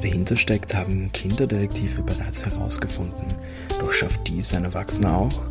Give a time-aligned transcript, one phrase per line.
[0.00, 3.34] Was dahinter steckt, haben Kinderdetektive bereits herausgefunden.
[3.78, 5.42] Doch schafft dies ein Erwachsener auch?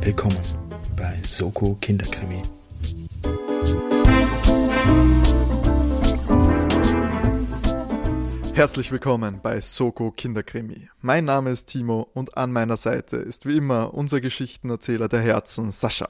[0.00, 0.40] Willkommen
[0.96, 2.42] bei Soko Kinderkrimi.
[8.54, 10.88] Herzlich willkommen bei Soko Kinderkrimi.
[11.00, 15.70] Mein Name ist Timo und an meiner Seite ist wie immer unser Geschichtenerzähler der Herzen,
[15.70, 16.08] Sascha.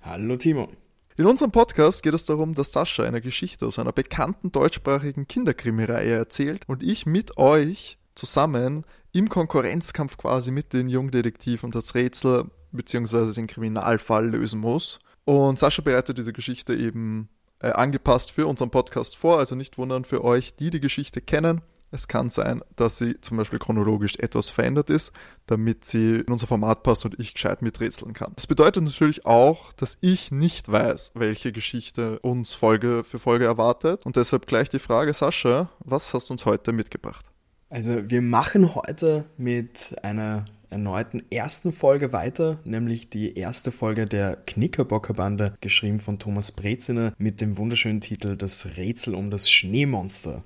[0.00, 0.70] Hallo Timo.
[1.18, 6.12] In unserem Podcast geht es darum, dass Sascha eine Geschichte aus einer bekannten deutschsprachigen Kinderkrimireihe
[6.12, 13.32] erzählt und ich mit euch zusammen im Konkurrenzkampf quasi mit den Jungdetektiven das Rätsel bzw.
[13.32, 14.98] den Kriminalfall lösen muss.
[15.24, 17.30] Und Sascha bereitet diese Geschichte eben
[17.60, 21.62] äh, angepasst für unseren Podcast vor, also nicht wundern für euch, die die Geschichte kennen.
[21.90, 25.12] Es kann sein, dass sie zum Beispiel chronologisch etwas verändert ist,
[25.46, 28.32] damit sie in unser Format passt und ich gescheit miträtseln kann.
[28.34, 34.04] Das bedeutet natürlich auch, dass ich nicht weiß, welche Geschichte uns Folge für Folge erwartet.
[34.04, 37.26] Und deshalb gleich die Frage, Sascha, was hast du uns heute mitgebracht?
[37.68, 44.36] Also wir machen heute mit einer erneuten ersten Folge weiter, nämlich die erste Folge der
[44.36, 50.42] Knickerbockerbande, geschrieben von Thomas Breziner mit dem wunderschönen Titel Das Rätsel um das Schneemonster.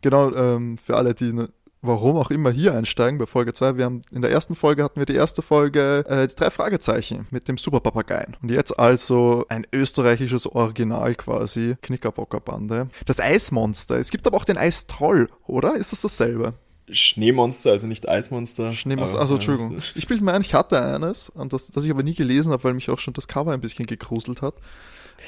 [0.00, 1.48] Genau, ähm, für alle, die ne,
[1.84, 3.76] warum auch immer hier einsteigen bei Folge 2.
[3.76, 7.26] Wir haben in der ersten Folge hatten wir die erste Folge äh, die drei Fragezeichen
[7.30, 8.36] mit dem Superpapageien.
[8.42, 12.88] Und jetzt also ein österreichisches Original quasi, Knickerbockerbande.
[13.06, 13.98] Das Eismonster.
[13.98, 15.74] Es gibt aber auch den Eistroll, oder?
[15.76, 16.54] Ist das dasselbe?
[16.90, 18.72] Schneemonster, also nicht Eismonster.
[18.72, 19.78] Schneemonster, also Entschuldigung.
[19.94, 22.74] Ich bilde mir ein, ich hatte eines, das, das ich aber nie gelesen habe, weil
[22.74, 24.56] mich auch schon das Cover ein bisschen gegruselt hat.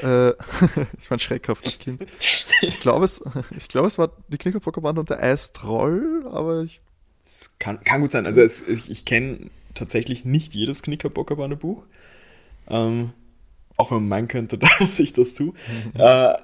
[0.02, 0.30] Äh,
[0.98, 2.04] ich war ein schreckhaftes Kind.
[2.62, 3.22] Ich glaube, es,
[3.56, 6.80] ich es war die Knickerbockerbande und der Eistroll, aber ich.
[7.24, 8.26] Es kann, kann gut sein.
[8.26, 11.84] Also es, ich, ich kenne tatsächlich nicht jedes Knickerbockerbande-Buch.
[12.68, 13.12] Ähm,
[13.76, 15.52] auch wenn man meinen könnte, dass ich das tue.
[15.94, 16.00] Mhm.
[16.00, 16.34] Äh,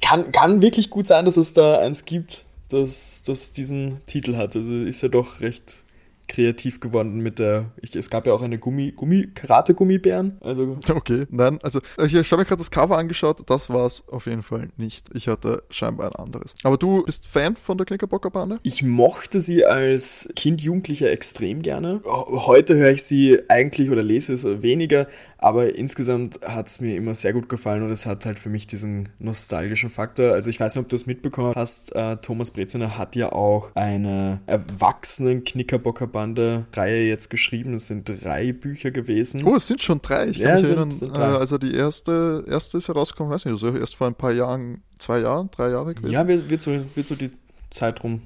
[0.00, 4.56] kann, kann wirklich gut sein, dass es da eins gibt, das, das diesen Titel hat.
[4.56, 5.82] Also ist ja doch recht
[6.30, 7.72] kreativ geworden mit der.
[7.82, 10.38] Ich, es gab ja auch eine Gummi, Gummi, Karate-Gummibären.
[10.40, 10.78] Also.
[11.00, 14.42] Okay, nein, also ich habe mir gerade das Cover angeschaut, das war es auf jeden
[14.42, 15.08] Fall nicht.
[15.14, 16.54] Ich hatte scheinbar ein anderes.
[16.62, 18.60] Aber du bist Fan von der Knickerbockerbande?
[18.62, 22.02] Ich mochte sie als Kind, Jugendlicher extrem gerne.
[22.04, 25.06] Heute höre ich sie eigentlich oder lese es weniger,
[25.42, 28.66] aber insgesamt hat es mir immer sehr gut gefallen und es hat halt für mich
[28.66, 30.32] diesen nostalgischen Faktor.
[30.32, 33.74] Also ich weiß nicht, ob du es mitbekommen hast, äh, Thomas Breziner hat ja auch
[33.74, 37.72] eine erwachsenen Knickerbockerbande-Reihe jetzt geschrieben.
[37.72, 39.42] Es sind drei Bücher gewesen.
[39.44, 40.28] Oh, es sind schon drei.
[40.28, 43.46] Ich kann ja, mich sind, erinnern, sind äh, also die erste, erste ist herausgekommen, weiß
[43.46, 46.12] nicht, also erst vor ein paar Jahren, zwei Jahren, drei Jahre gewesen.
[46.12, 47.30] Ja, wird, wird, so, wird so die
[47.70, 48.20] Zeit rum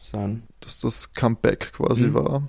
[0.00, 0.42] sein.
[0.58, 2.14] Dass das Comeback quasi mhm.
[2.14, 2.48] war.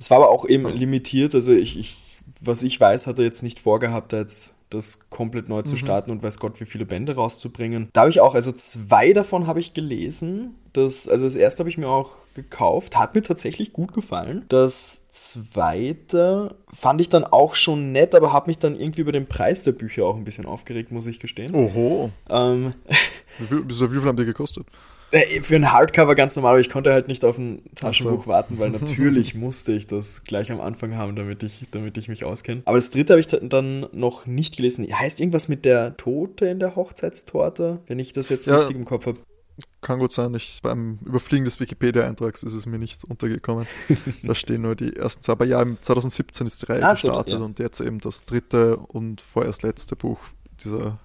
[0.00, 2.05] Es war aber auch eben limitiert, also ich, ich
[2.40, 5.66] was ich weiß, hat er jetzt nicht vorgehabt, jetzt das komplett neu mhm.
[5.66, 7.88] zu starten und weiß Gott, wie viele Bände rauszubringen.
[7.92, 10.54] Da habe ich auch, also zwei davon habe ich gelesen.
[10.72, 14.44] Das, also das erste habe ich mir auch gekauft, hat mir tatsächlich gut gefallen.
[14.48, 19.26] Das zweite fand ich dann auch schon nett, aber habe mich dann irgendwie über den
[19.26, 21.54] Preis der Bücher auch ein bisschen aufgeregt, muss ich gestehen.
[21.54, 22.10] Oho.
[22.28, 22.74] Ähm,
[23.38, 24.66] wie, viel, wie viel haben die gekostet?
[25.12, 28.30] Äh, für ein Hardcover ganz normal, aber ich konnte halt nicht auf ein Taschenbuch so.
[28.30, 32.24] warten, weil natürlich musste ich das gleich am Anfang haben, damit ich, damit ich mich
[32.24, 32.62] auskenne.
[32.64, 34.86] Aber das dritte habe ich dann noch nicht gelesen.
[34.92, 38.84] Heißt irgendwas mit der Tote in der Hochzeitstorte, wenn ich das jetzt ja, richtig im
[38.84, 39.20] Kopf habe.
[39.80, 40.34] Kann gut sein.
[40.34, 43.66] Ich, beim Überfliegen des Wikipedia-Eintrags ist es mir nicht untergekommen.
[44.22, 45.32] da stehen nur die ersten zwei.
[45.32, 47.38] Aber ja, 2017 ist die Reihe ah, gestartet ja.
[47.38, 50.18] und jetzt eben das dritte und vorerst letzte Buch
[50.64, 50.98] dieser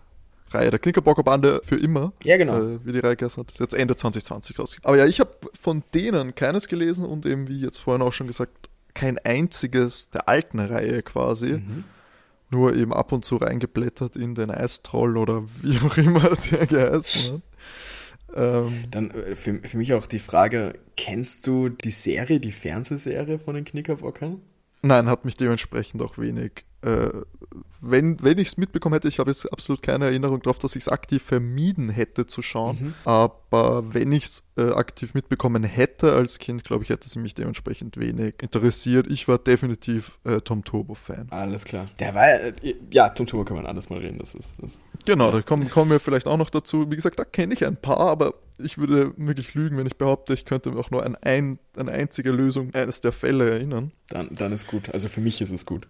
[0.53, 2.13] Reihe der Knickerbockerbande für immer.
[2.23, 2.61] Ja, genau.
[2.61, 3.49] Äh, wie die Reihe geheißen hat.
[3.49, 4.87] Das ist jetzt Ende 2020 rausgekommen.
[4.87, 8.27] Aber ja, ich habe von denen keines gelesen und eben, wie jetzt vorhin auch schon
[8.27, 11.53] gesagt, kein einziges der alten Reihe quasi.
[11.53, 11.83] Mhm.
[12.49, 17.35] Nur eben ab und zu reingeblättert in den Eistroll oder wie auch immer der geheißen
[17.35, 17.41] hat.
[18.35, 23.39] Ähm, Dann äh, für, für mich auch die Frage, kennst du die Serie, die Fernsehserie
[23.39, 24.41] von den Knickerbockern?
[24.81, 27.09] Nein, hat mich dementsprechend auch wenig äh,
[27.83, 30.83] wenn, wenn ich es mitbekommen hätte, ich habe jetzt absolut keine Erinnerung darauf, dass ich
[30.83, 32.77] es aktiv vermieden hätte zu schauen.
[32.79, 32.93] Mhm.
[33.05, 37.33] Aber wenn ich es äh, aktiv mitbekommen hätte als Kind, glaube ich, hätte es mich
[37.33, 39.07] dementsprechend wenig interessiert.
[39.07, 41.27] Ich war definitiv äh, Tom Turbo-Fan.
[41.31, 41.89] Alles klar.
[41.99, 42.53] Der war äh,
[42.91, 44.19] ja, Tom Turbo kann man anders mal reden.
[44.19, 46.89] Das ist, das, genau, da kommen, kommen wir vielleicht auch noch dazu.
[46.89, 50.33] Wie gesagt, da kenne ich ein paar, aber ich würde wirklich lügen, wenn ich behaupte,
[50.33, 53.91] ich könnte auch nur an ein, eine einzige Lösung eines der Fälle erinnern.
[54.09, 54.89] Dann, dann ist gut.
[54.93, 55.87] Also für mich ist es gut.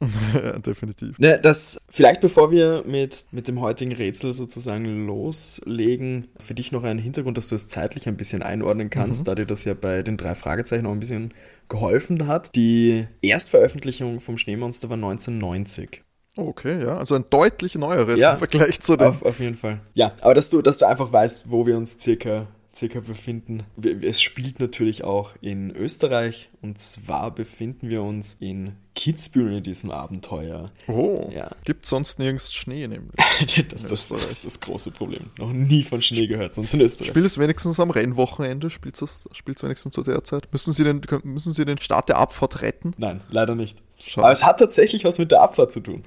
[0.34, 1.18] ja, definitiv.
[1.18, 6.84] Ne, das, vielleicht bevor wir mit, mit dem heutigen Rätsel sozusagen loslegen, für dich noch
[6.84, 9.24] einen Hintergrund, dass du es zeitlich ein bisschen einordnen kannst, mhm.
[9.26, 11.34] da dir das ja bei den drei Fragezeichen auch ein bisschen
[11.68, 12.54] geholfen hat.
[12.54, 16.02] Die Erstveröffentlichung vom Schneemonster war 1990.
[16.36, 19.08] Okay, ja, also ein deutlich neueres Ja, im Vergleich zu dem.
[19.08, 19.80] Auf, auf jeden Fall.
[19.94, 23.64] Ja, aber dass du, dass du einfach weißt, wo wir uns circa, circa befinden.
[24.02, 29.90] Es spielt natürlich auch in Österreich und zwar befinden wir uns in Kitzbühel in diesem
[29.90, 30.70] Abenteuer.
[30.86, 31.50] Oh, Ja.
[31.64, 33.10] gibt sonst nirgends Schnee nämlich.
[33.70, 35.30] Das, das, das ist das große Problem.
[35.38, 37.08] Noch nie von Schnee gehört, sonst in Österreich.
[37.08, 38.70] Spielt es wenigstens am Rennwochenende?
[38.70, 39.24] Spielt es
[39.62, 40.46] wenigstens zu der Zeit?
[40.52, 42.92] Müssen Sie, den, müssen Sie den Start der Abfahrt retten?
[42.98, 43.78] Nein, leider nicht.
[43.98, 44.24] Schade.
[44.26, 46.04] Aber es hat tatsächlich was mit der Abfahrt zu tun.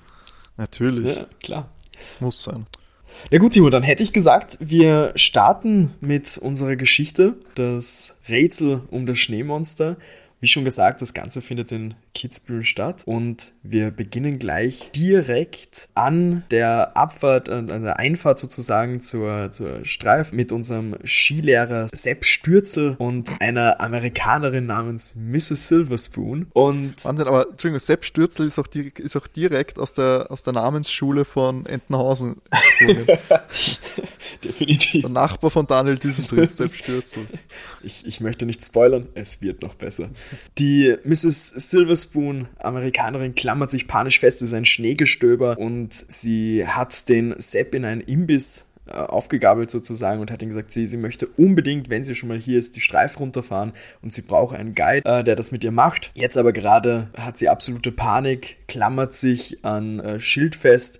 [0.57, 1.69] Natürlich, Ja, klar.
[2.19, 2.65] muss sein.
[3.31, 9.05] Ja gut, Timo, dann hätte ich gesagt, wir starten mit unserer Geschichte, das Rätsel um
[9.05, 9.97] das Schneemonster.
[10.39, 16.43] Wie schon gesagt, das Ganze findet in Kitzbühel statt und wir beginnen gleich direkt an
[16.51, 22.95] der Abfahrt, an an der Einfahrt sozusagen zur, zur Streif mit unserem Skilehrer Sepp Stürzel
[22.99, 25.67] und einer Amerikanerin namens Mrs.
[25.69, 26.47] Silverspoon.
[26.53, 30.43] Und Wahnsinn, aber Entschuldigung, Sepp Stürzel ist auch, di- ist auch direkt aus der, aus
[30.43, 32.41] der Namensschule von Entenhausen.
[32.79, 33.07] gesprungen.
[34.43, 35.01] definitiv.
[35.01, 37.25] der Nachbar von Daniel Düsentrieb, Sepp Stürzel.
[37.81, 40.09] Ich, ich möchte nicht spoilern, es wird noch besser.
[40.57, 41.49] Die Mrs.
[41.49, 42.02] Silverspoon,
[42.59, 47.85] Amerikanerin, klammert sich panisch fest, es ist ein Schneegestöber und sie hat den Sepp in
[47.85, 52.15] einen Imbiss äh, aufgegabelt sozusagen und hat ihm gesagt, sie, sie möchte unbedingt, wenn sie
[52.15, 53.71] schon mal hier ist, die Streif runterfahren
[54.01, 56.11] und sie braucht einen Guide, äh, der das mit ihr macht.
[56.15, 60.99] Jetzt aber gerade hat sie absolute Panik, klammert sich an äh, Schild fest,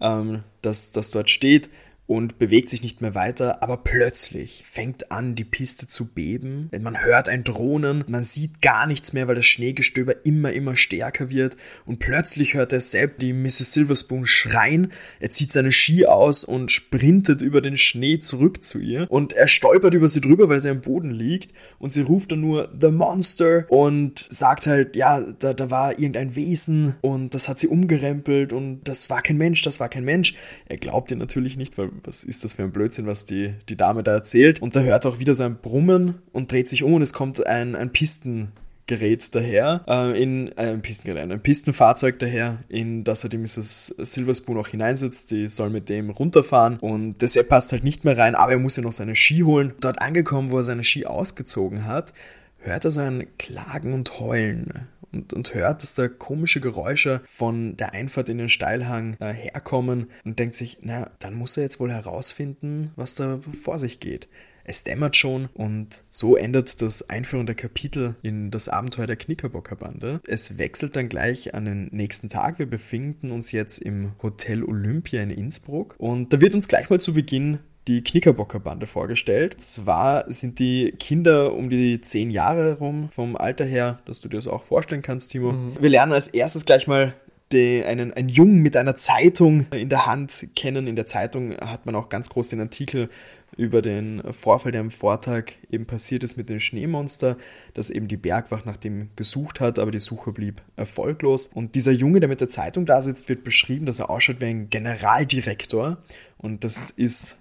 [0.00, 0.44] ähm,
[0.92, 1.68] das dort steht
[2.10, 6.68] und bewegt sich nicht mehr weiter, aber plötzlich fängt an, die Piste zu beben.
[6.80, 11.28] Man hört ein Drohnen, man sieht gar nichts mehr, weil das Schneegestöber immer, immer stärker
[11.28, 11.56] wird.
[11.86, 13.74] Und plötzlich hört er selbst die Mrs.
[13.74, 14.90] Silverspoon schreien.
[15.20, 19.06] Er zieht seine Ski aus und sprintet über den Schnee zurück zu ihr.
[19.08, 21.52] Und er stolpert über sie drüber, weil sie am Boden liegt.
[21.78, 26.34] Und sie ruft dann nur The Monster und sagt halt, ja, da, da war irgendein
[26.34, 30.34] Wesen und das hat sie umgerempelt und das war kein Mensch, das war kein Mensch.
[30.66, 33.76] Er glaubt ihr natürlich nicht, weil was ist das für ein Blödsinn, was die, die
[33.76, 34.60] Dame da erzählt.
[34.60, 37.46] Und da hört auch wieder so ein Brummen und dreht sich um und es kommt
[37.46, 43.30] ein, ein Pistengerät daher, äh, in äh, ein Pistengerät, ein Pistenfahrzeug daher, in das er
[43.30, 43.94] die Mrs.
[43.98, 45.30] Silverspoon auch hineinsetzt.
[45.30, 48.58] Die soll mit dem runterfahren und der Sepp passt halt nicht mehr rein, aber er
[48.58, 49.74] muss ja noch seine Ski holen.
[49.80, 52.12] Dort angekommen, wo er seine Ski ausgezogen hat,
[52.58, 57.76] hört er so ein Klagen und Heulen und, und hört, dass da komische Geräusche von
[57.76, 61.80] der Einfahrt in den Steilhang äh, herkommen und denkt sich, na, dann muss er jetzt
[61.80, 64.28] wohl herausfinden, was da vor sich geht.
[64.64, 70.20] Es dämmert schon und so endet das einführende Kapitel in das Abenteuer der Knickerbockerbande.
[70.28, 72.58] Es wechselt dann gleich an den nächsten Tag.
[72.58, 77.00] Wir befinden uns jetzt im Hotel Olympia in Innsbruck und da wird uns gleich mal
[77.00, 77.58] zu Beginn
[77.90, 79.60] die Knickerbockerbande vorgestellt.
[79.60, 84.36] Zwar sind die Kinder um die zehn Jahre rum vom Alter her, dass du dir
[84.36, 85.52] das auch vorstellen kannst, Timo.
[85.80, 87.14] Wir lernen als erstes gleich mal
[87.50, 90.86] den, einen, einen Jungen mit einer Zeitung in der Hand kennen.
[90.86, 93.08] In der Zeitung hat man auch ganz groß den Artikel
[93.56, 97.36] über den Vorfall, der am Vortag eben passiert ist mit dem Schneemonster,
[97.74, 101.48] dass eben die Bergwacht nach dem gesucht hat, aber die Suche blieb erfolglos.
[101.48, 104.46] Und dieser Junge, der mit der Zeitung da sitzt, wird beschrieben, dass er ausschaut wie
[104.46, 105.98] ein Generaldirektor.
[106.40, 107.40] Und das ist,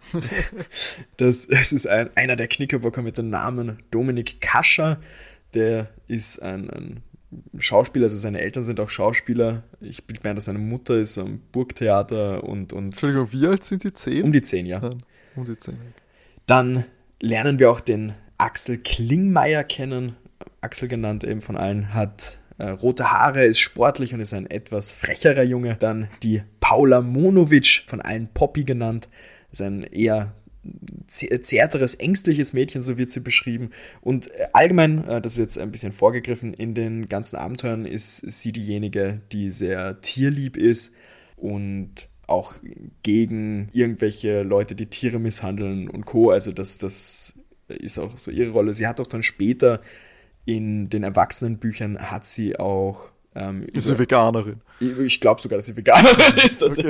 [1.18, 5.00] das, das ist ein, einer der Knickerbocker mit dem Namen Dominik Kascher.
[5.54, 7.04] Der ist ein, ein
[7.58, 9.64] Schauspieler, also seine Eltern sind auch Schauspieler.
[9.80, 13.64] Ich bilde mir ein, dass seine Mutter ist am Burgtheater und, und Entschuldigung, wie alt
[13.64, 13.94] sind die?
[13.94, 14.24] Zehn?
[14.24, 14.82] um die zehn, ja.
[14.82, 14.92] Ja,
[15.36, 15.78] um die zehn.
[16.46, 16.84] Dann
[17.22, 20.16] lernen wir auch den Axel Klingmeier kennen.
[20.62, 24.92] Axel genannt eben von allen, hat äh, rote Haare, ist sportlich und ist ein etwas
[24.92, 25.76] frecherer Junge.
[25.80, 29.10] Dann die Paula Monovic, von allen Poppy genannt,
[29.52, 30.36] ist ein eher
[31.08, 33.72] zärteres, ängstliches Mädchen, so wird sie beschrieben.
[34.02, 38.18] Und äh, allgemein, äh, das ist jetzt ein bisschen vorgegriffen, in den ganzen Abenteuern ist
[38.18, 40.96] sie diejenige, die sehr tierlieb ist
[41.38, 42.54] und auch
[43.02, 46.30] gegen irgendwelche Leute, die Tiere misshandeln und Co.
[46.30, 48.76] Also das, das ist auch so ihre Rolle.
[48.76, 49.82] Sie hat auch dann später
[50.46, 54.62] in den Erwachsenenbüchern hat sie auch ähm, Ist eine Veganerin.
[54.80, 56.64] Ich, glaube sogar, dass sie Veganerin ist.
[56.64, 56.82] Also,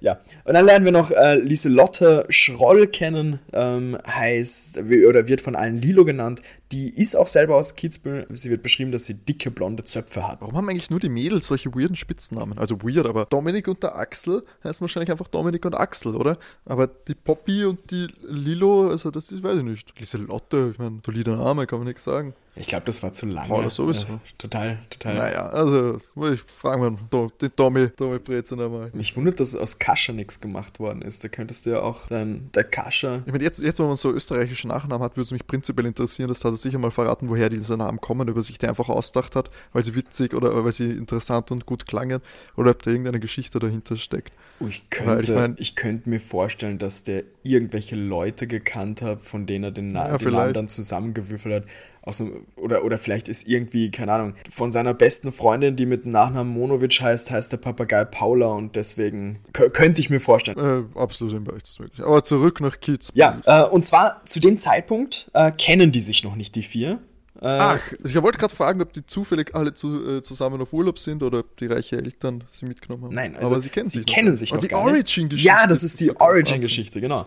[0.00, 0.20] ja.
[0.44, 4.78] Und dann lernen wir noch äh, Lieselotte Schroll kennen, ähm, heißt,
[5.08, 6.42] oder wird von allen Lilo genannt.
[6.70, 8.26] Die ist auch selber aus Kitzbühel.
[8.30, 10.40] Sie wird beschrieben, dass sie dicke blonde Zöpfe hat.
[10.40, 12.56] Warum haben eigentlich nur die Mädels solche weirden Spitznamen?
[12.56, 16.38] Also weird, aber Dominik und der Axel heißen wahrscheinlich einfach Dominik und Axel, oder?
[16.64, 19.92] Aber die Poppy und die Lilo, also das ist, weiß ich nicht.
[19.98, 22.34] Lieselotte, ich meine, solider Name, kann man nichts sagen.
[22.54, 23.48] Ich glaube, das war zu lange.
[23.48, 24.06] Paula sowieso.
[24.06, 25.14] Ja, total, total.
[25.14, 26.00] Naja, also
[26.32, 28.90] ich frage mal man den Tommy, Tommy Brezen einmal.
[28.92, 31.24] Mich wundert, dass aus Kascha nichts gemacht worden ist.
[31.24, 33.22] Da könntest du ja auch dann der Kascha.
[33.26, 36.28] Ich meine, jetzt, jetzt, wo man so österreichische Nachnamen hat, würde es mich prinzipiell interessieren,
[36.28, 38.88] das hat er sicher mal verraten, woher diese Namen kommen, ob er sich die einfach
[38.88, 42.20] ausgedacht hat, weil sie witzig oder weil sie interessant und gut klangen
[42.56, 44.32] oder ob da irgendeine Geschichte dahinter steckt.
[44.60, 49.22] Oh, ich, könnte, ich, mein, ich könnte mir vorstellen, dass der irgendwelche Leute gekannt hat,
[49.22, 51.64] von denen er den, Na ja, den Namen dann zusammengewürfelt hat.
[52.02, 52.22] Aus,
[52.56, 56.52] oder, oder vielleicht ist irgendwie, keine Ahnung, von seiner besten Freundin, die mit dem Nachnamen
[56.52, 60.58] Monowitsch heißt, heißt der Papagei Paula und deswegen könnte ich mir vorstellen.
[60.58, 62.02] Äh, absolut im Bereich des Möglichen.
[62.02, 63.12] Aber zurück nach Kids.
[63.14, 66.98] Ja, äh, und zwar zu dem Zeitpunkt äh, kennen die sich noch nicht, die vier.
[67.40, 70.98] Äh, Ach, ich wollte gerade fragen, ob die zufällig alle zu, äh, zusammen auf Urlaub
[70.98, 73.14] sind oder ob die reiche Eltern sie mitgenommen haben.
[73.14, 74.36] Nein, also aber sie kennen sie sich kennen noch.
[74.36, 74.58] sich noch.
[74.58, 75.48] Oh, die Origin-Geschichte.
[75.48, 77.26] Ja, das ist die Origin-Geschichte, genau.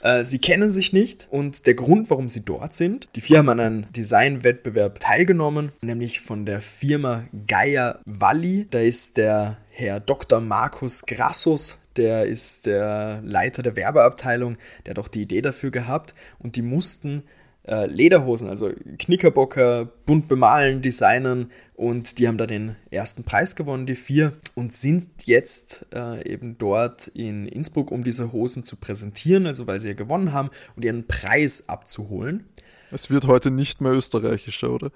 [0.00, 3.48] Äh, sie kennen sich nicht und der Grund, warum sie dort sind, die vier haben
[3.48, 8.66] an einem Designwettbewerb teilgenommen, nämlich von der Firma Gaia Valli.
[8.70, 10.40] Da ist der Herr Dr.
[10.40, 16.14] Markus Grassus, der ist der Leiter der Werbeabteilung, der hat auch die Idee dafür gehabt
[16.38, 17.24] und die mussten
[17.66, 23.86] äh, Lederhosen, also Knickerbocker, bunt bemalen, designen und die haben da den ersten Preis gewonnen,
[23.86, 29.46] die vier, und sind jetzt äh, eben dort in Innsbruck, um diese Hosen zu präsentieren,
[29.46, 32.46] also weil sie ja gewonnen haben und ihren Preis abzuholen.
[32.90, 34.90] Es wird heute nicht mehr österreichischer, oder?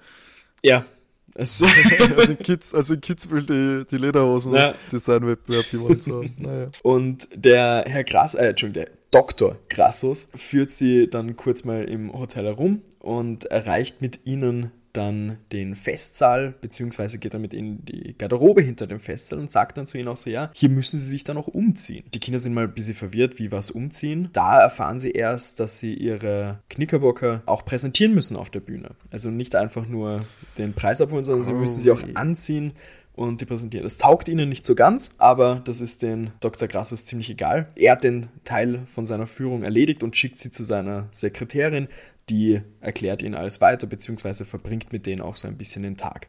[0.63, 0.85] Ja,
[1.35, 4.75] also, in Kids, also in Kitzbühel die, die Lederhosen ja.
[4.91, 6.25] Designwettbewerb, die wollen so.
[6.37, 6.69] Naja.
[6.83, 9.57] Und der Herr Grass, äh, Entschuldigung, der Dr.
[9.69, 15.75] Grassus führt sie dann kurz mal im Hotel herum und erreicht mit ihnen dann den
[15.75, 19.87] Festsaal, beziehungsweise geht dann mit ihnen in die Garderobe hinter dem Festsaal und sagt dann
[19.87, 22.03] zu ihnen auch so, ja, hier müssen sie sich dann auch umziehen.
[22.13, 24.29] Die Kinder sind mal ein bisschen verwirrt, wie was umziehen.
[24.33, 28.91] Da erfahren sie erst, dass sie ihre Knickerbocker auch präsentieren müssen auf der Bühne.
[29.11, 30.21] Also nicht einfach nur
[30.57, 32.73] den Preis abholen, sondern sie müssen sie auch anziehen
[33.13, 33.83] und die präsentieren.
[33.83, 36.67] Das taugt ihnen nicht so ganz, aber das ist den Dr.
[36.67, 37.67] Grassus ziemlich egal.
[37.75, 41.87] Er hat den Teil von seiner Führung erledigt und schickt sie zu seiner Sekretärin,
[42.29, 46.27] die erklärt ihnen alles weiter, beziehungsweise verbringt mit denen auch so ein bisschen den Tag.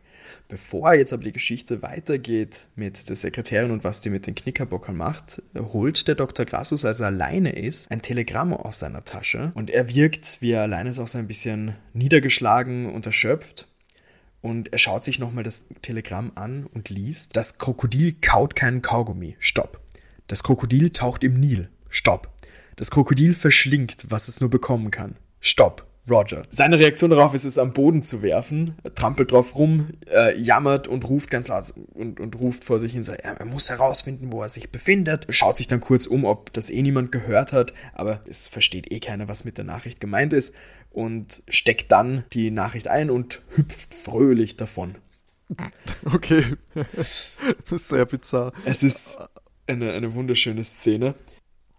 [0.49, 4.97] Bevor jetzt aber die Geschichte weitergeht mit der Sekretärin und was die mit den Knickerbockern
[4.97, 6.45] macht, holt der Dr.
[6.45, 10.63] Grassus, als er alleine ist, ein Telegramm aus seiner Tasche und er wirkt, wie er
[10.63, 13.69] alleine ist, auch so ein bisschen niedergeschlagen und erschöpft.
[14.43, 19.37] Und er schaut sich nochmal das Telegramm an und liest, das Krokodil kaut keinen Kaugummi.
[19.39, 19.81] Stopp.
[20.27, 21.71] Das Krokodil taucht im Nil.
[21.89, 22.29] Stopp.
[22.77, 25.17] Das Krokodil verschlingt, was es nur bekommen kann.
[25.41, 25.87] Stopp.
[26.11, 26.43] Roger.
[26.51, 30.89] Seine Reaktion darauf ist es, am Boden zu werfen, er trampelt drauf rum, äh, jammert
[30.89, 34.43] und ruft ganz laut und, und ruft vor sich hin, so, er muss herausfinden, wo
[34.43, 38.21] er sich befindet, schaut sich dann kurz um, ob das eh niemand gehört hat, aber
[38.27, 40.57] es versteht eh keiner, was mit der Nachricht gemeint ist
[40.93, 44.97] und steckt dann die Nachricht ein und hüpft fröhlich davon.
[46.05, 46.45] Okay,
[46.75, 48.53] das ist sehr bizarr.
[48.65, 49.19] Es ist
[49.67, 51.15] eine, eine wunderschöne Szene.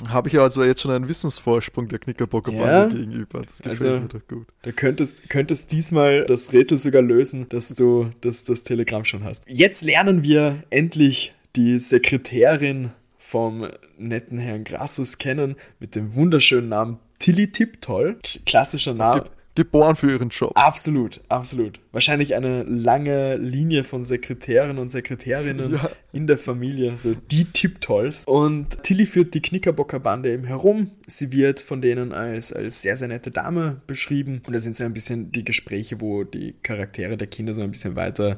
[0.08, 3.44] Habe ich also jetzt schon einen Wissensvorsprung der Knickerbockerbande ja, gegenüber.
[3.44, 4.48] Das gefällt also, mir doch gut.
[4.64, 9.44] Da könntest, könntest diesmal das Rätsel sogar lösen, dass du das, das Telegramm schon hast.
[9.48, 13.68] Jetzt lernen wir endlich die Sekretärin vom
[13.98, 18.18] netten Herrn Grassus kennen mit dem wunderschönen Namen Tilly Tiptoll.
[18.46, 20.52] Klassischer Name geboren für ihren Job.
[20.56, 21.80] Absolut, absolut.
[21.94, 25.90] Wahrscheinlich eine lange Linie von Sekretären und Sekretärinnen ja.
[26.12, 28.26] in der Familie, so die Tiptolls.
[28.26, 30.92] Und Tilly führt die Knickerbocker Bande eben herum.
[31.08, 34.42] Sie wird von denen als, als sehr, sehr nette Dame beschrieben.
[34.46, 37.72] Und da sind so ein bisschen die Gespräche, wo die Charaktere der Kinder so ein
[37.72, 38.38] bisschen weiter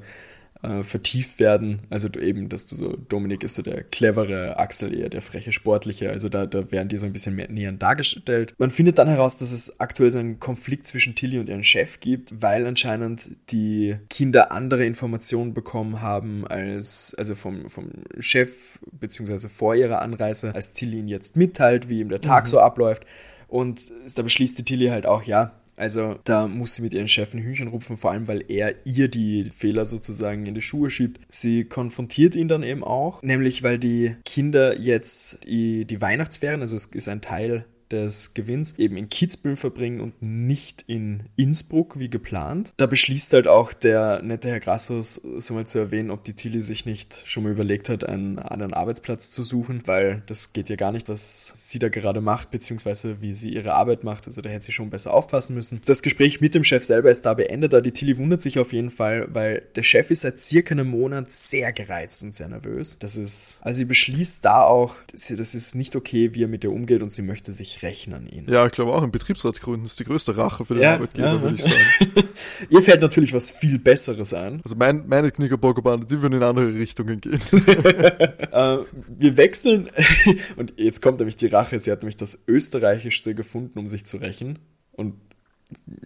[0.61, 1.81] äh, vertieft werden.
[1.89, 5.51] Also du eben, dass du so, Dominik ist so der clevere, Axel eher der freche,
[5.51, 6.09] sportliche.
[6.09, 8.53] Also da, da werden die so ein bisschen mehr näher dargestellt.
[8.57, 11.99] Man findet dann heraus, dass es aktuell so einen Konflikt zwischen Tilly und ihrem Chef
[11.99, 19.49] gibt, weil anscheinend die Kinder andere Informationen bekommen haben als, also vom, vom Chef, beziehungsweise
[19.49, 22.49] vor ihrer Anreise, als Tilly ihn jetzt mitteilt, wie ihm der Tag mhm.
[22.49, 23.05] so abläuft.
[23.47, 27.33] Und da beschließt die Tilly halt auch, ja, also da muss sie mit ihren Chef
[27.33, 31.21] ein Hühnchen rupfen, vor allem weil er ihr die Fehler sozusagen in die Schuhe schiebt.
[31.27, 36.87] Sie konfrontiert ihn dann eben auch, nämlich weil die Kinder jetzt die Weihnachtsferien, also es
[36.87, 42.73] ist ein Teil des Gewinns eben in Kitzbühel verbringen und nicht in Innsbruck wie geplant.
[42.77, 46.61] Da beschließt halt auch der nette Herr Grassus, so mal zu erwähnen, ob die Tilly
[46.61, 50.75] sich nicht schon mal überlegt hat, einen anderen Arbeitsplatz zu suchen, weil das geht ja
[50.75, 54.27] gar nicht, was sie da gerade macht, beziehungsweise wie sie ihre Arbeit macht.
[54.27, 55.79] Also da hätte sie schon besser aufpassen müssen.
[55.85, 58.73] Das Gespräch mit dem Chef selber ist da beendet, da die Tilly wundert sich auf
[58.73, 62.97] jeden Fall, weil der Chef ist seit circa einem Monat sehr gereizt und sehr nervös.
[62.99, 66.71] Das ist, also sie beschließt da auch, das ist nicht okay, wie er mit ihr
[66.71, 68.45] umgeht und sie möchte sich ich an ihn.
[68.49, 71.41] Ja, ich glaube auch, in Betriebsratsgründen ist die größte Rache für den Ja, Arbeitgeber, ja,
[71.41, 72.29] würde ich sagen.
[72.69, 74.61] Ihr fällt natürlich was viel Besseres ein.
[74.63, 77.39] Also mein, meine Knickerbockerbande, die würden in andere Richtungen gehen.
[77.51, 78.77] äh,
[79.07, 79.89] wir wechseln
[80.55, 81.79] und jetzt kommt nämlich die Rache.
[81.79, 84.59] Sie hat nämlich das Österreichische gefunden, um sich zu rächen.
[84.91, 85.15] Und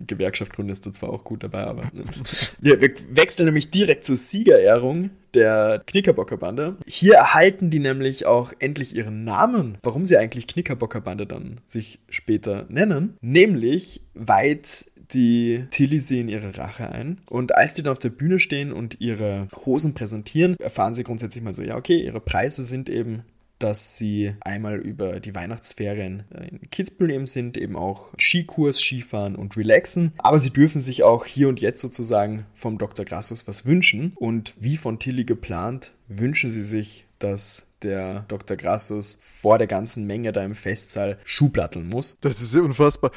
[0.08, 1.84] Gewerkschaft gründen ist da zwar auch gut dabei, aber.
[1.94, 2.04] Ne.
[2.62, 6.78] Wir, wir wechseln nämlich direkt zur Siegerehrung der Knickerbockerbande.
[6.86, 12.66] Hier erhalten die nämlich auch endlich ihren Namen, warum sie eigentlich Knickerbockerbande dann sich später
[12.70, 13.18] nennen.
[13.22, 17.20] Nämlich weiht die Tilly in ihre Rache ein.
[17.30, 21.44] Und als die dann auf der Bühne stehen und ihre Hosen präsentieren, erfahren sie grundsätzlich
[21.44, 23.24] mal so, ja, okay, ihre Preise sind eben
[23.60, 29.58] dass sie einmal über die Weihnachtsferien in Kitzbühel eben sind, eben auch Skikurs, Skifahren und
[29.58, 30.14] relaxen.
[30.18, 33.06] Aber sie dürfen sich auch hier und jetzt sozusagen vom Dr.
[33.06, 34.14] Grassus was wünschen.
[34.16, 38.58] Und wie von Tilly geplant, wünschen sie sich, dass der Dr.
[38.58, 42.18] Grassus vor der ganzen Menge da im Festsaal Schuhplatteln muss.
[42.22, 43.12] Das ist ja unfassbar.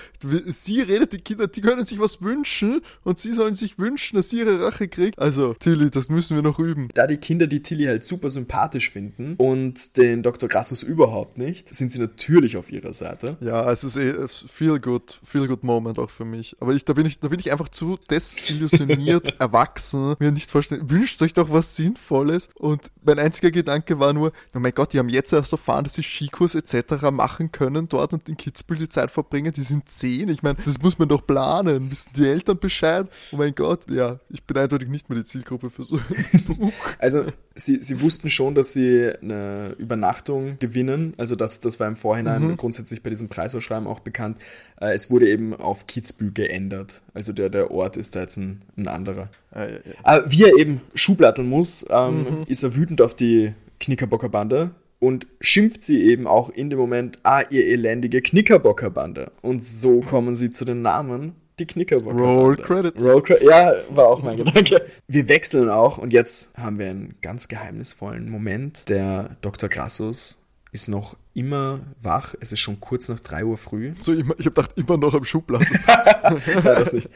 [0.46, 4.30] Sie redet, die Kinder, die können sich was wünschen und sie sollen sich wünschen, dass
[4.30, 5.18] sie ihre Rache kriegt.
[5.18, 6.88] Also, Tilly, das müssen wir noch üben.
[6.94, 10.48] Da die Kinder die Tilly halt super sympathisch finden und den Dr.
[10.48, 13.36] Grassus überhaupt nicht, sind sie natürlich auf ihrer Seite.
[13.40, 16.56] Ja, es ist eh feel good, feel good Moment auch für mich.
[16.60, 20.88] Aber ich, da bin ich, da bin ich einfach zu desillusioniert, erwachsen, mir nicht vorstellen,
[20.90, 24.98] wünscht euch doch was Sinnvolles und mein einziger Gedanke war nur, oh mein Gott, die
[24.98, 27.10] haben jetzt erst erfahren, dass sie Skikurs etc.
[27.10, 29.52] machen können dort und in Kitzbühel die Zeit verbringen.
[29.52, 30.28] Die sind zehn.
[30.28, 31.90] Ich meine, das muss man doch planen.
[31.90, 33.06] Wissen die Eltern Bescheid?
[33.32, 36.72] Oh mein Gott, ja, ich bin eindeutig nicht mehr die Zielgruppe für so ein Buch.
[36.98, 41.14] Also, sie, sie wussten schon, dass sie eine Übernachtung gewinnen.
[41.16, 42.56] Also, das, das war im Vorhinein mhm.
[42.56, 44.38] grundsätzlich bei diesem Preisausschreiben auch bekannt.
[44.80, 47.02] Äh, es wurde eben auf Kitzbühel geändert.
[47.14, 49.30] Also, der, der Ort ist da jetzt ein, ein anderer.
[49.50, 49.78] Ah, ja, ja.
[50.02, 52.44] Aber wie er eben Schuhplatteln muss, ähm, mhm.
[52.46, 57.42] ist er wütend auf die Knickerbockerbande und schimpft sie eben auch in dem Moment, ah,
[57.50, 59.32] ihr elendige Knickerbockerbande.
[59.42, 62.40] Und so kommen sie zu den Namen, die Knickerbockerbande.
[62.40, 63.04] Roll Credits.
[63.04, 64.86] Roll Credits, ja, war auch mein Gedanke.
[65.08, 68.88] Wir wechseln auch und jetzt haben wir einen ganz geheimnisvollen Moment.
[68.88, 69.68] Der Dr.
[69.68, 70.41] Grassus
[70.72, 72.34] ist noch immer wach.
[72.40, 73.92] Es ist schon kurz nach 3 Uhr früh.
[74.00, 75.68] So, ich, ich habe gedacht, immer noch am Schuhplattel.
[75.86, 77.10] ja, das nicht.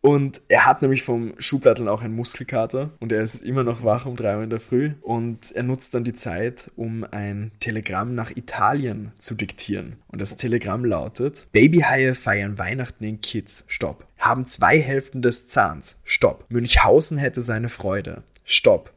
[0.00, 4.06] Und er hat nämlich vom Schuhplatteln auch einen Muskelkater und er ist immer noch wach
[4.06, 8.16] um 3 Uhr in der Früh und er nutzt dann die Zeit, um ein Telegramm
[8.16, 9.96] nach Italien zu diktieren.
[10.08, 13.64] Und das Telegramm lautet: Babyhaie feiern Weihnachten in Kids.
[13.68, 14.06] Stopp.
[14.18, 16.00] Haben zwei Hälften des Zahns.
[16.04, 16.44] Stopp.
[16.48, 18.24] Münchhausen hätte seine Freude.
[18.44, 18.92] Stopp.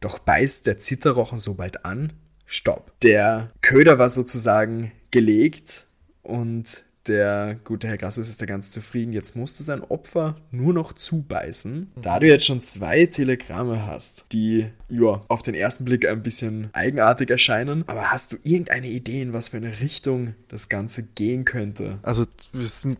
[0.00, 2.12] Doch beißt der Zitterrochen so bald an,
[2.46, 2.92] Stopp.
[3.02, 5.86] Der Köder war sozusagen gelegt
[6.22, 9.12] und der gute Herr Grassus ist da ganz zufrieden.
[9.12, 11.92] Jetzt musste sein Opfer nur noch zubeißen.
[12.00, 16.70] Da du jetzt schon zwei Telegramme hast, die ja auf den ersten Blick ein bisschen
[16.72, 21.44] eigenartig erscheinen, aber hast du irgendeine Idee, in was für eine Richtung das Ganze gehen
[21.44, 21.98] könnte?
[22.02, 22.98] Also wir sind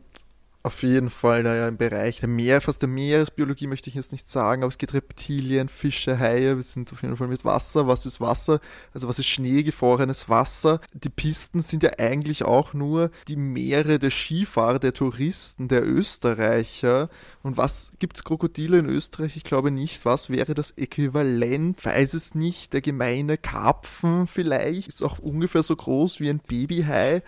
[0.64, 4.12] auf jeden Fall da ja im Bereich der Meer, fast der Meeresbiologie möchte ich jetzt
[4.12, 7.86] nicht sagen, aber es geht Reptilien, Fische, Haie, wir sind auf jeden Fall mit Wasser.
[7.86, 8.60] Was ist Wasser?
[8.94, 10.80] Also was ist schneegefrorenes Wasser?
[10.94, 17.10] Die Pisten sind ja eigentlich auch nur die Meere der Skifahrer, der Touristen, der Österreicher.
[17.42, 19.36] Und was gibt's Krokodile in Österreich?
[19.36, 20.06] Ich glaube nicht.
[20.06, 21.84] Was wäre das Äquivalent?
[21.84, 22.72] Weiß es nicht.
[22.72, 27.22] Der gemeine Karpfen vielleicht ist auch ungefähr so groß wie ein Babyhai.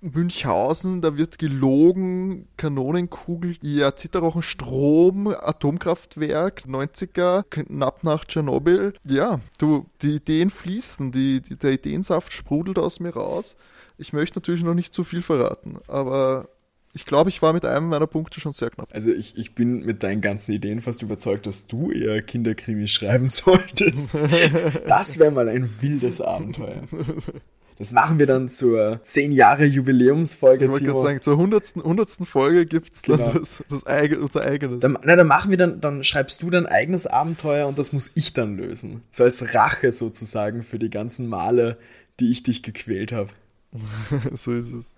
[0.00, 8.94] Münchhausen, da wird gelogen, Kanonenkugel, ja, Zitterrochen, Strom, Atomkraftwerk, 90er, knapp nach Tschernobyl.
[9.04, 13.56] Ja, du, die Ideen fließen, die, die, der Ideensaft sprudelt aus mir raus.
[13.98, 16.48] Ich möchte natürlich noch nicht zu viel verraten, aber
[16.94, 18.88] ich glaube, ich war mit einem meiner Punkte schon sehr knapp.
[18.92, 23.26] Also ich, ich bin mit deinen ganzen Ideen fast überzeugt, dass du eher Kinderkrimi schreiben
[23.28, 24.14] solltest.
[24.86, 26.82] das wäre mal ein wildes Abenteuer.
[27.82, 30.66] Das machen wir dann zur 10 Jahre Jubiläumsfolge.
[30.66, 31.78] Ich wollte gerade sagen, zur 100.
[31.78, 32.10] 100.
[32.28, 33.32] Folge gibt es dann Genau.
[33.32, 34.78] das, das eigen, unser eigenes.
[34.78, 38.12] Dann, na, dann machen wir dann, dann schreibst du dein eigenes Abenteuer und das muss
[38.14, 39.02] ich dann lösen.
[39.10, 41.76] So als Rache sozusagen für die ganzen Male,
[42.20, 43.30] die ich dich gequält habe.
[44.32, 44.94] so ist es.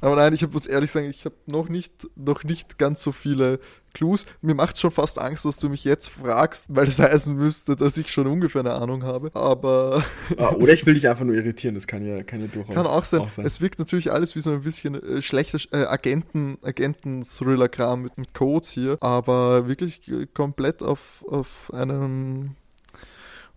[0.00, 3.60] Aber nein, ich muss ehrlich sagen, ich habe noch nicht, noch nicht ganz so viele
[3.92, 4.24] Clues.
[4.40, 7.96] Mir macht schon fast Angst, dass du mich jetzt fragst, weil es heißen müsste, dass
[7.96, 9.30] ich schon ungefähr eine Ahnung habe.
[9.34, 10.02] Aber
[10.36, 12.86] Ah, Oder ich will dich einfach nur irritieren, das kann ja, kann ja durchaus kann
[12.86, 13.20] auch sein.
[13.44, 18.34] Es wirkt natürlich alles wie so ein bisschen äh, schlechter äh, Agenten, Agenten-Thriller-Kram mit, mit
[18.34, 22.56] Codes hier, aber wirklich äh, komplett auf, auf einem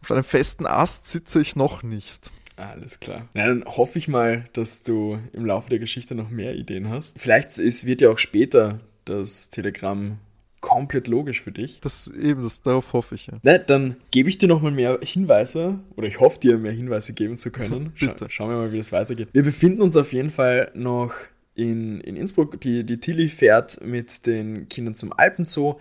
[0.01, 2.29] auf einem festen Ast sitze ich noch nicht.
[2.55, 3.27] Alles klar.
[3.33, 7.19] Na, dann hoffe ich mal, dass du im Laufe der Geschichte noch mehr Ideen hast.
[7.19, 10.19] Vielleicht ist, wird ja auch später das Telegramm
[10.61, 11.81] komplett logisch für dich.
[11.81, 13.33] Das eben, das, darauf hoffe ich ja.
[13.43, 17.37] Ne, dann gebe ich dir nochmal mehr Hinweise oder ich hoffe dir mehr Hinweise geben
[17.37, 17.91] zu können.
[17.95, 19.27] Scha schauen wir mal, wie das weitergeht.
[19.33, 21.13] Wir befinden uns auf jeden Fall noch
[21.53, 22.59] in, in Innsbruck.
[22.61, 25.79] Die, die Tilly fährt mit den Kindern zum Alpenzoo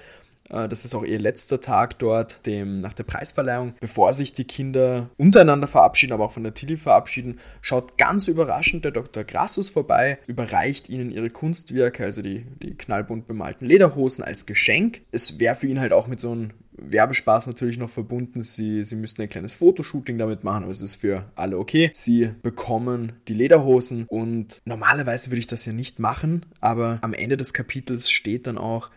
[0.52, 3.74] das ist auch ihr letzter Tag dort, dem, nach der Preisverleihung.
[3.80, 8.84] Bevor sich die Kinder untereinander verabschieden, aber auch von der Tilly verabschieden, schaut ganz überraschend
[8.84, 9.24] der Dr.
[9.24, 15.02] Grassus vorbei, überreicht ihnen ihre Kunstwerke, also die, die knallbunt bemalten Lederhosen als Geschenk.
[15.10, 18.42] Es wäre für ihn halt auch mit so einem Werbespaß natürlich noch verbunden.
[18.42, 21.90] Sie, sie müssten ein kleines Fotoshooting damit machen, aber es ist für alle okay.
[21.94, 27.36] Sie bekommen die Lederhosen und normalerweise würde ich das ja nicht machen, aber am Ende
[27.36, 28.90] des Kapitels steht dann auch,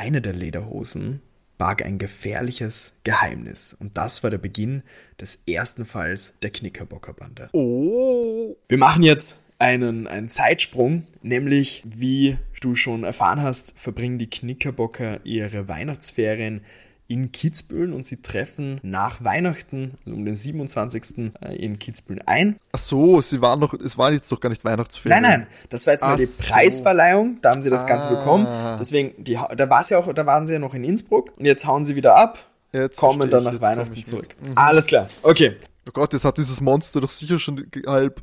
[0.00, 1.20] eine der Lederhosen
[1.58, 3.74] barg ein gefährliches Geheimnis.
[3.78, 4.82] Und das war der Beginn
[5.20, 7.50] des ersten Falls der Knickerbockerbande.
[7.52, 8.56] Oh.
[8.66, 15.20] Wir machen jetzt einen, einen Zeitsprung, nämlich wie du schon erfahren hast, verbringen die Knickerbocker
[15.24, 16.62] ihre Weihnachtsferien
[17.10, 21.32] in Kitzbühel und sie treffen nach Weihnachten, also um den 27.
[21.42, 22.56] Äh, in Kitzbühel ein.
[22.70, 25.20] Ach so, sie waren noch, es waren jetzt doch gar nicht Weihnachtsferien.
[25.20, 26.52] Nein, nein, das war jetzt mal Ach die so.
[26.52, 28.14] Preisverleihung, da haben sie das Ganze Ah.
[28.14, 28.46] bekommen.
[28.78, 31.66] Deswegen, die, da war ja auch, da waren sie ja noch in Innsbruck und jetzt
[31.66, 32.38] hauen sie wieder ab,
[32.72, 34.28] Jetzt kommen dann nach komm Weihnachten ich zurück.
[34.40, 34.52] Mhm.
[34.54, 35.56] Alles klar, okay.
[35.88, 38.22] Oh Gott, jetzt hat dieses Monster doch sicher schon halb,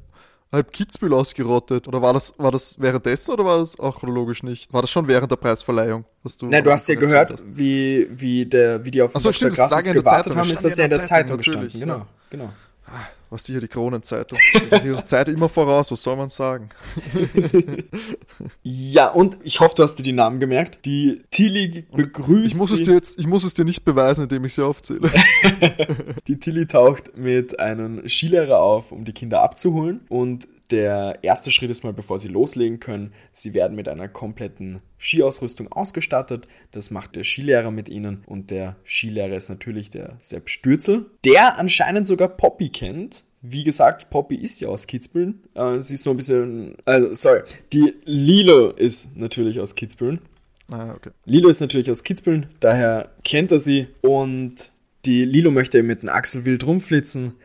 [0.52, 1.88] halb Kitzbühel ausgerottet.
[1.88, 4.72] Oder war das, war das währenddessen oder war das auch chronologisch nicht?
[4.74, 6.06] War das schon während der Preisverleihung?
[6.24, 7.58] Was du, Na, du hast ja gehört, hast?
[7.58, 10.92] wie, wie, der, wie die auf Ach so, stimmt, gewartet haben, ist das ja in
[10.92, 11.80] der Zeitung, Zeitung, gestanden.
[11.80, 12.08] Genau, ja.
[12.30, 12.50] genau.
[13.30, 14.40] Was sicher die Kronenzeitung.
[14.54, 16.70] Die sind ihrer Zeit immer voraus, was soll man sagen?
[18.64, 20.86] Ja, und ich hoffe, du hast dir die Namen gemerkt.
[20.86, 24.46] Die Tilly begrüßt Ich muss es dir jetzt, ich muss es dir nicht beweisen, indem
[24.46, 25.10] ich sie aufzähle.
[26.28, 30.02] Die Tilly taucht mit einem Skilehrer auf, um die Kinder abzuholen.
[30.10, 34.82] Und der erste Schritt ist mal, bevor sie loslegen können, sie werden mit einer kompletten
[35.00, 36.48] Skiausrüstung ausgestattet.
[36.72, 38.24] Das macht der Skilehrer mit ihnen.
[38.26, 43.24] Und der Skilehrer ist natürlich der Sepp Stürzel, der anscheinend sogar Poppy kennt.
[43.42, 45.36] Wie gesagt, Poppy ist ja aus Kitzbühel.
[45.54, 46.76] Äh, sie ist nur ein bisschen.
[46.86, 47.42] Also, sorry.
[47.72, 50.20] Die Lilo ist natürlich aus Kitzbühel.
[50.72, 51.12] ah, okay.
[51.26, 54.72] Lilo ist natürlich aus Kitzbühel, daher kennt er sie und
[55.06, 57.36] die Lilo möchte mit dem Axel wild rumflitzen,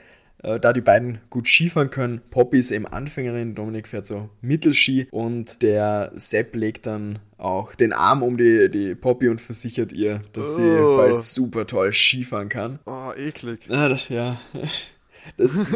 [0.43, 2.21] äh, da die beiden gut Skifahren können.
[2.31, 7.93] Poppy ist eben Anfängerin, Dominik fährt so Mittelski und der Sepp legt dann auch den
[7.93, 10.97] Arm um die, die Poppy und versichert ihr, dass sie Oh.
[10.97, 12.79] bald super toll Skifahren kann.
[12.87, 13.69] Oh, eklig.
[13.71, 14.41] Ah, ja,
[15.37, 15.55] das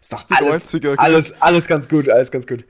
[0.00, 0.94] ist doch Die alles, 90er, gell?
[0.96, 2.64] alles, alles ganz gut, alles ganz gut.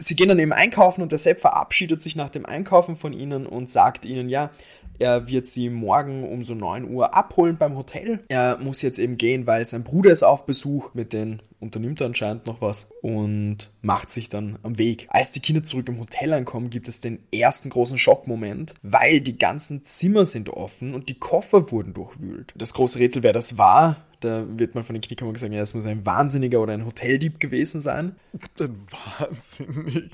[0.00, 3.46] Sie gehen dann eben einkaufen und der Sepp verabschiedet sich nach dem Einkaufen von ihnen
[3.46, 4.50] und sagt ihnen, ja,
[4.98, 8.20] er wird sie morgen um so 9 Uhr abholen beim Hotel.
[8.28, 12.06] Er muss jetzt eben gehen, weil sein Bruder ist auf Besuch, mit denen unternimmt er
[12.06, 15.08] anscheinend noch was und macht sich dann am Weg.
[15.10, 19.38] Als die Kinder zurück im Hotel ankommen, gibt es den ersten großen Schockmoment, weil die
[19.38, 22.52] ganzen Zimmer sind offen und die Koffer wurden durchwühlt.
[22.56, 25.74] Das große Rätsel, wer das war, da wird man von den Knickerbockern gesagt, ja, es
[25.74, 28.16] muss ein Wahnsinniger oder ein Hoteldieb gewesen sein.
[28.58, 28.74] Denn
[29.18, 30.10] wahnsinnig.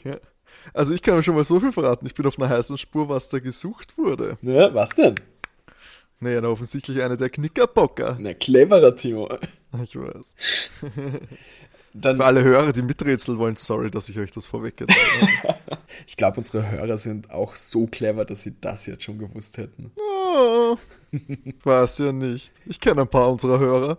[0.65, 0.71] Ja.
[0.73, 2.07] Also ich kann euch schon mal so viel verraten.
[2.07, 4.39] Ich bin auf einer heißen Spur, was da gesucht wurde.
[4.43, 5.15] Na, was denn?
[6.21, 8.17] Naja, na, offensichtlich eine der Knickerbocker.
[8.19, 9.29] Na, cleverer Timo.
[9.83, 10.71] Ich weiß.
[11.97, 14.97] Dann, Für alle Hörer, die miträtseln wollen, sorry, dass ich euch das vorweggetan
[15.45, 15.59] habe.
[16.09, 19.93] ich glaube, unsere Hörer sind auch so clever, dass sie das jetzt schon gewusst hätten.
[19.97, 20.77] Oh,
[21.63, 22.53] weiß ja nicht.
[22.67, 23.99] Ich kenne ein paar unserer Hörer.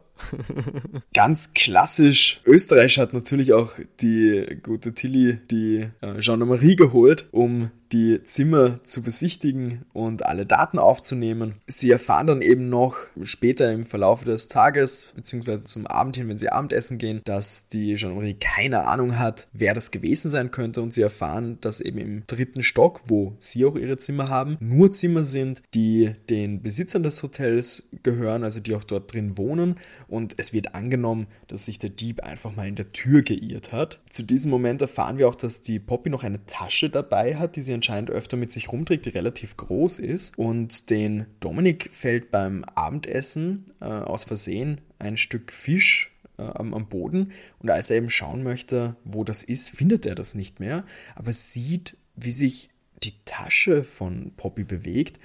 [1.14, 2.42] Ganz klassisch.
[2.46, 9.04] Österreich hat natürlich auch die gute Tilly, die äh, Gendarmerie geholt, um die Zimmer zu
[9.04, 11.56] besichtigen und alle Daten aufzunehmen.
[11.68, 16.38] Sie erfahren dann eben noch später im Verlauf des Tages, beziehungsweise zum Abend hin, wenn
[16.38, 20.94] sie Abendessen gehen, dass die Gendarmerie keine Ahnung hat, wer das gewesen sein könnte und
[20.94, 25.24] sie erfahren, dass eben im dritten Stock, wo sie auch ihre Zimmer haben, nur Zimmer
[25.24, 30.54] sind, die den Besitzern des Hotels gehören, also die auch dort drin wohnen und es
[30.54, 34.00] wird angenommen, dass sich der Dieb einfach mal in der Tür geirrt hat.
[34.10, 37.62] Zu diesem Moment erfahren wir auch, dass die Poppy noch eine Tasche dabei hat, die
[37.62, 40.38] sie anscheinend öfter mit sich rumträgt, die relativ groß ist.
[40.38, 46.90] Und den Dominik fällt beim Abendessen äh, aus Versehen ein Stück Fisch äh, am, am
[46.90, 47.32] Boden.
[47.60, 51.32] Und als er eben schauen möchte, wo das ist, findet er das nicht mehr, aber
[51.32, 52.70] sieht, wie sich
[53.04, 55.20] die Tasche von Poppy bewegt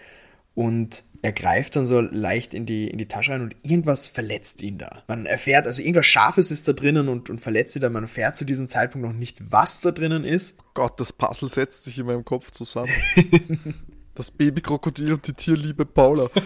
[0.55, 4.62] und er greift dann so leicht in die, in die Tasche rein und irgendwas verletzt
[4.62, 5.02] ihn da.
[5.06, 7.90] Man erfährt, also irgendwas Scharfes ist da drinnen und, und verletzt ihn da.
[7.90, 10.59] Man erfährt zu diesem Zeitpunkt noch nicht, was da drinnen ist.
[10.74, 12.92] Gott, das Puzzle setzt sich in meinem Kopf zusammen.
[14.12, 16.28] Das Babykrokodil und die Tierliebe Paula.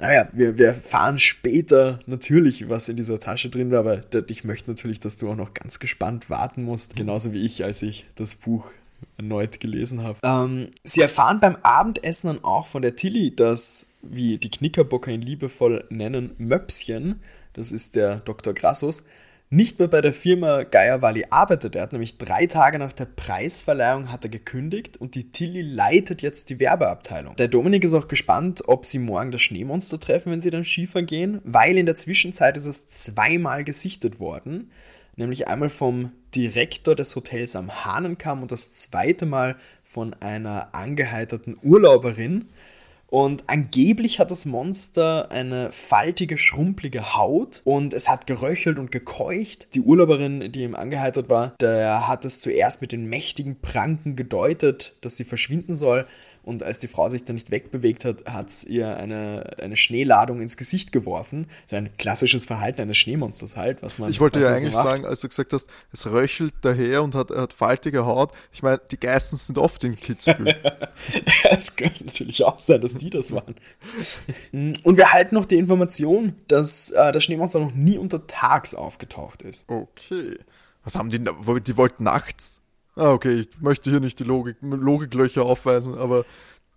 [0.00, 4.70] Naja, wir, wir erfahren später natürlich, was in dieser Tasche drin war, aber ich möchte
[4.70, 8.36] natürlich, dass du auch noch ganz gespannt warten musst, genauso wie ich, als ich das
[8.36, 8.70] Buch
[9.16, 10.18] erneut gelesen habe.
[10.22, 15.22] Ähm, sie erfahren beim Abendessen dann auch von der Tilly, dass, wie die Knickerbocker ihn
[15.22, 17.20] liebevoll nennen, Möpschen,
[17.52, 18.54] das ist der Dr.
[18.54, 19.04] Grassus,
[19.50, 21.74] nicht mehr bei der Firma Geier Valley arbeitet.
[21.74, 26.20] Er hat nämlich drei Tage nach der Preisverleihung hat er gekündigt und die Tilly leitet
[26.20, 27.34] jetzt die Werbeabteilung.
[27.36, 31.06] Der Dominik ist auch gespannt, ob sie morgen das Schneemonster treffen, wenn sie dann Skifahren
[31.06, 34.70] gehen, weil in der Zwischenzeit ist es zweimal gesichtet worden.
[35.18, 41.58] Nämlich einmal vom Direktor des Hotels am Hahnenkamm und das zweite Mal von einer angeheiterten
[41.60, 42.48] Urlauberin.
[43.08, 49.66] Und angeblich hat das Monster eine faltige, schrumpelige Haut und es hat geröchelt und gekeucht.
[49.74, 54.94] Die Urlauberin, die ihm angeheitert war, der hat es zuerst mit den mächtigen Pranken gedeutet,
[55.00, 56.06] dass sie verschwinden soll.
[56.48, 60.40] Und als die Frau sich dann nicht wegbewegt hat, hat es ihr eine, eine Schneeladung
[60.40, 61.46] ins Gesicht geworfen.
[61.66, 64.08] So ein klassisches Verhalten eines Schneemonsters halt, was man.
[64.10, 67.30] Ich wollte ja eigentlich so sagen, als du gesagt hast, es röchelt daher und hat,
[67.32, 68.32] hat faltige Haut.
[68.50, 70.56] Ich meine, die Geißen sind oft in Kitzbühel.
[71.50, 73.54] es könnte natürlich auch sein, dass die das waren.
[74.52, 79.68] und wir halten noch die Information, dass äh, das Schneemonster noch nie untertags aufgetaucht ist.
[79.68, 80.38] Okay.
[80.82, 81.18] Was haben die?
[81.18, 82.57] Die wollten nachts
[82.98, 86.24] Ah, okay, ich möchte hier nicht die Logik, Logiklöcher aufweisen, aber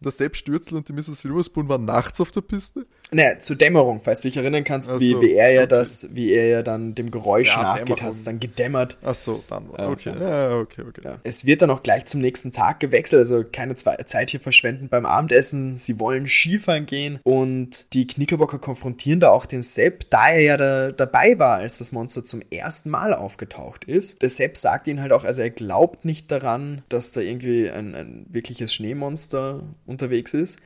[0.01, 1.21] der Sepp Stürzel und die Mrs.
[1.21, 2.85] Silverspoon waren nachts auf der Piste?
[3.13, 5.69] Naja, zur Dämmerung, falls du dich erinnern kannst, so, wie, wie er ja okay.
[5.69, 8.97] das, wie er ja dann dem Geräusch ja, nachgeht, hat es dann gedämmert.
[9.03, 10.13] Ach so, dann okay.
[10.17, 11.01] Ja, okay, okay.
[11.03, 11.19] Ja.
[11.23, 15.05] Es wird dann auch gleich zum nächsten Tag gewechselt, also keine Zeit hier verschwenden beim
[15.05, 15.77] Abendessen.
[15.77, 20.55] Sie wollen Skifahren gehen und die Knickerbocker konfrontieren da auch den Sepp, da er ja
[20.55, 24.21] da, dabei war, als das Monster zum ersten Mal aufgetaucht ist.
[24.21, 27.93] Der Sepp sagt ihnen halt auch, also er glaubt nicht daran, dass da irgendwie ein,
[27.93, 30.61] ein wirkliches Schneemonster unterwegs ist.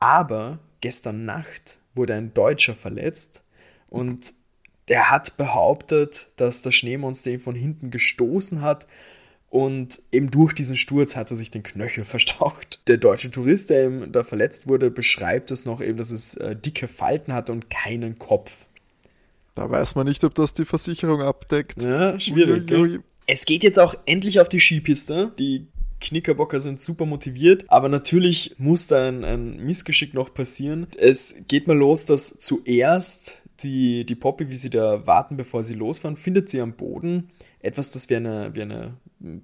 [0.00, 3.42] Aber gestern Nacht wurde ein Deutscher verletzt
[3.88, 4.34] und
[4.88, 8.86] der hat behauptet, dass das Schneemonster ihn von hinten gestoßen hat
[9.54, 12.80] und eben durch diesen Sturz hat er sich den Knöchel verstaucht.
[12.88, 16.56] Der deutsche Tourist, der eben da verletzt wurde, beschreibt es noch eben, dass es äh,
[16.56, 18.66] dicke Falten hat und keinen Kopf.
[19.54, 21.80] Da weiß man nicht, ob das die Versicherung abdeckt.
[21.80, 22.68] Ja, schwierig.
[22.72, 23.00] Ui, ui.
[23.26, 25.32] Es geht jetzt auch endlich auf die Skipiste.
[25.38, 25.68] Die
[26.08, 30.86] Knickerbocker sind super motiviert, aber natürlich muss da ein, ein Missgeschick noch passieren.
[30.98, 35.74] Es geht mal los, dass zuerst die, die Poppy, wie sie da warten, bevor sie
[35.74, 38.94] losfahren, findet sie am Boden etwas, das wie eine, wie eine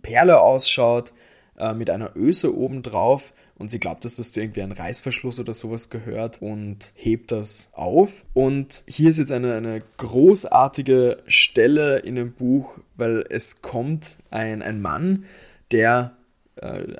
[0.02, 1.12] Perle ausschaut,
[1.56, 5.52] äh, mit einer Öse oben drauf und sie glaubt, dass das irgendwie ein Reißverschluss oder
[5.52, 8.24] sowas gehört und hebt das auf.
[8.32, 14.62] Und hier ist jetzt eine, eine großartige Stelle in dem Buch, weil es kommt ein,
[14.62, 15.24] ein Mann,
[15.72, 16.16] der
[16.60, 16.96] äh,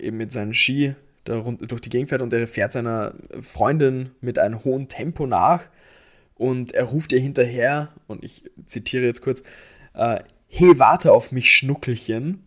[0.00, 0.94] eben mit seinen Ski
[1.24, 5.64] da durch die Gegend fährt und er fährt seiner Freundin mit einem hohen Tempo nach
[6.34, 9.42] und er ruft ihr hinterher und ich zitiere jetzt kurz,
[9.94, 12.42] äh, Hey, warte auf mich, Schnuckelchen.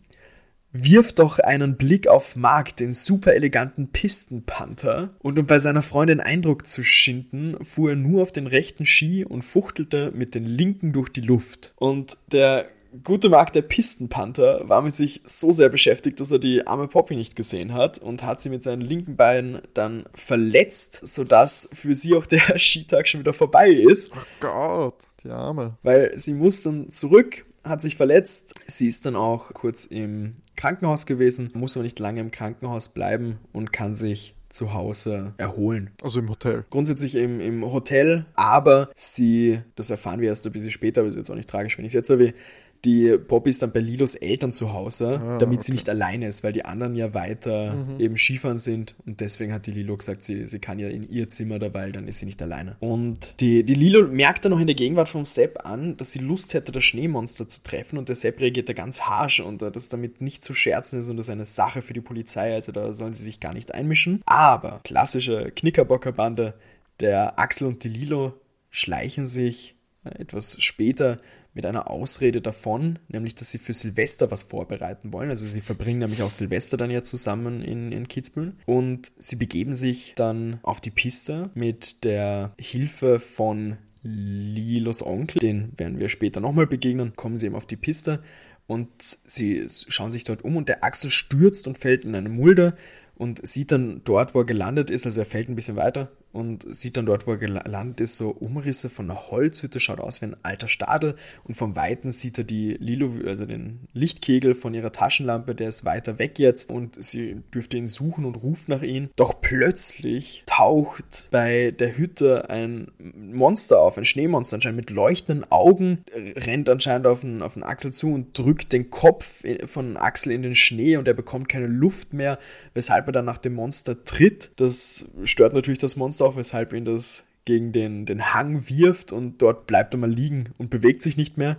[0.72, 5.12] Wirf doch einen Blick auf Mark, den super eleganten Pistenpanther.
[5.20, 9.24] Und um bei seiner Freundin Eindruck zu schinden, fuhr er nur auf den rechten Ski
[9.24, 11.74] und fuchtelte mit den linken durch die Luft.
[11.76, 12.70] Und der
[13.04, 17.16] gute Mark, der Pistenpanther, war mit sich so sehr beschäftigt, dass er die arme Poppy
[17.16, 22.16] nicht gesehen hat und hat sie mit seinen linken Beinen dann verletzt, sodass für sie
[22.16, 24.12] auch der Skitag schon wieder vorbei ist.
[24.14, 25.78] Oh Gott, die Arme.
[25.84, 28.56] Weil sie muss dann zurück, hat sich verletzt.
[28.68, 33.40] Sie ist dann auch kurz im Krankenhaus gewesen, muss aber nicht lange im Krankenhaus bleiben
[33.54, 35.92] und kann sich zu Hause erholen.
[36.04, 36.66] Also im Hotel.
[36.70, 41.16] Grundsätzlich im, im Hotel, aber sie, das erfahren wir erst ein bisschen später, aber ist
[41.16, 42.34] jetzt auch nicht tragisch, wenn ich es jetzt erwähne,
[42.84, 45.68] die Poppy ist dann bei Lilos Eltern zu Hause, ah, damit okay.
[45.68, 48.00] sie nicht alleine ist, weil die anderen ja weiter mhm.
[48.00, 51.30] eben Skifahren sind und deswegen hat die Lilo gesagt, sie, sie kann ja in ihr
[51.30, 52.78] Zimmer dabei, dann ist sie nicht alleine.
[52.80, 56.20] Und die, die Lilo merkt dann noch in der Gegenwart vom Sepp an, dass sie
[56.20, 59.72] Lust hätte, das Schneemonster zu treffen und der Sepp reagiert da ganz harsch und äh,
[59.72, 62.72] das damit nicht zu scherzen ist und das ist eine Sache für die Polizei, also
[62.72, 64.22] da sollen sie sich gar nicht einmischen.
[64.26, 66.56] Aber klassische Knickerbockerbande,
[67.00, 68.34] der Axel und die Lilo
[68.72, 71.18] schleichen sich äh, etwas später
[71.54, 75.30] mit einer Ausrede davon, nämlich dass sie für Silvester was vorbereiten wollen.
[75.30, 78.56] Also sie verbringen nämlich auch Silvester dann ja zusammen in, in Kitzbühel.
[78.66, 85.78] Und sie begeben sich dann auf die Piste mit der Hilfe von Lilos Onkel, den
[85.78, 88.24] werden wir später nochmal begegnen, kommen sie eben auf die Piste
[88.66, 92.76] und sie schauen sich dort um und der Axel stürzt und fällt in eine Mulde
[93.16, 96.66] und sieht dann dort, wo er gelandet ist, also er fällt ein bisschen weiter, und
[96.74, 100.28] sieht dann dort, wo er gelandet ist, so Umrisse von einer Holzhütte, schaut aus wie
[100.28, 104.92] ein alter Stadel und vom Weiten sieht er die Lilo, also den Lichtkegel von ihrer
[104.92, 109.10] Taschenlampe, der ist weiter weg jetzt und sie dürfte ihn suchen und ruft nach ihm.
[109.16, 116.04] Doch plötzlich taucht bei der Hütte ein Monster auf, ein Schneemonster anscheinend mit leuchtenden Augen,
[116.14, 120.44] rennt anscheinend auf den, auf den Axel zu und drückt den Kopf von Axel in
[120.44, 122.40] den Schnee und er bekommt keine Luft mehr,
[122.74, 124.52] weshalb er dann nach dem Monster tritt.
[124.56, 129.42] Das stört natürlich das Monster auch, weshalb ihn das gegen den, den Hang wirft und
[129.42, 131.58] dort bleibt er mal liegen und bewegt sich nicht mehr.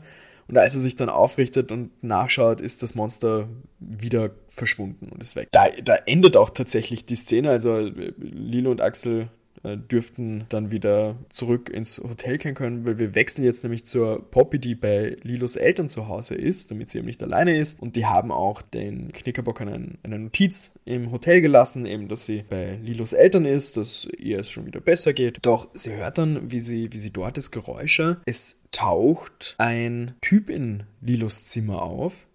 [0.49, 3.49] Und als er sich dann aufrichtet und nachschaut, ist das Monster
[3.79, 5.49] wieder verschwunden und ist weg.
[5.53, 7.51] Da, da endet auch tatsächlich die Szene.
[7.51, 9.27] Also Lilo und Axel äh,
[9.65, 14.59] dürften dann wieder zurück ins Hotel kehren können, weil wir wechseln jetzt nämlich zur Poppy,
[14.59, 17.81] die bei Lilos Eltern zu Hause ist, damit sie eben nicht alleine ist.
[17.81, 22.45] Und die haben auch den Knickerbock einen, eine Notiz im Hotel gelassen, eben, dass sie
[22.49, 25.39] bei Lilos Eltern ist, dass ihr es schon wieder besser geht.
[25.43, 28.21] Doch sie hört dann, wie sie, wie sie dort ist, Geräusche.
[28.27, 32.27] Es taucht ein Typ in Lilos Zimmer auf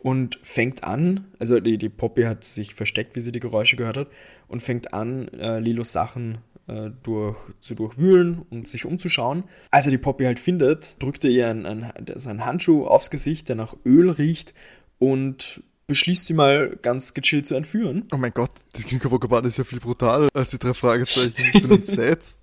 [0.00, 3.96] und fängt an, also die, die Poppy hat sich versteckt, wie sie die Geräusche gehört
[3.96, 4.08] hat,
[4.46, 9.44] und fängt an, äh, Lilos Sachen äh, durch, zu durchwühlen und sich umzuschauen.
[9.70, 13.48] Als er die Poppy halt findet, drückt er ihr einen, einen, einen Handschuh aufs Gesicht,
[13.48, 14.54] der nach Öl riecht
[14.98, 18.06] und beschließt sie mal ganz gechillt zu entführen.
[18.12, 21.34] Oh mein Gott, die Knickerbockerbahn ist ja viel brutaler als die drei Fragezeichen.
[21.54, 22.40] Ich bin entsetzt.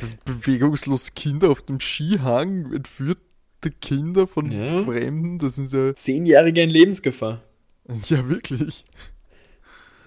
[0.00, 3.18] Be bewegungslose Kinder auf dem Skihang entführt
[3.70, 4.82] Kinder von ja.
[4.84, 5.94] Fremden, das ist ja.
[5.94, 7.42] Zehnjährige in Lebensgefahr.
[8.08, 8.84] Ja, wirklich.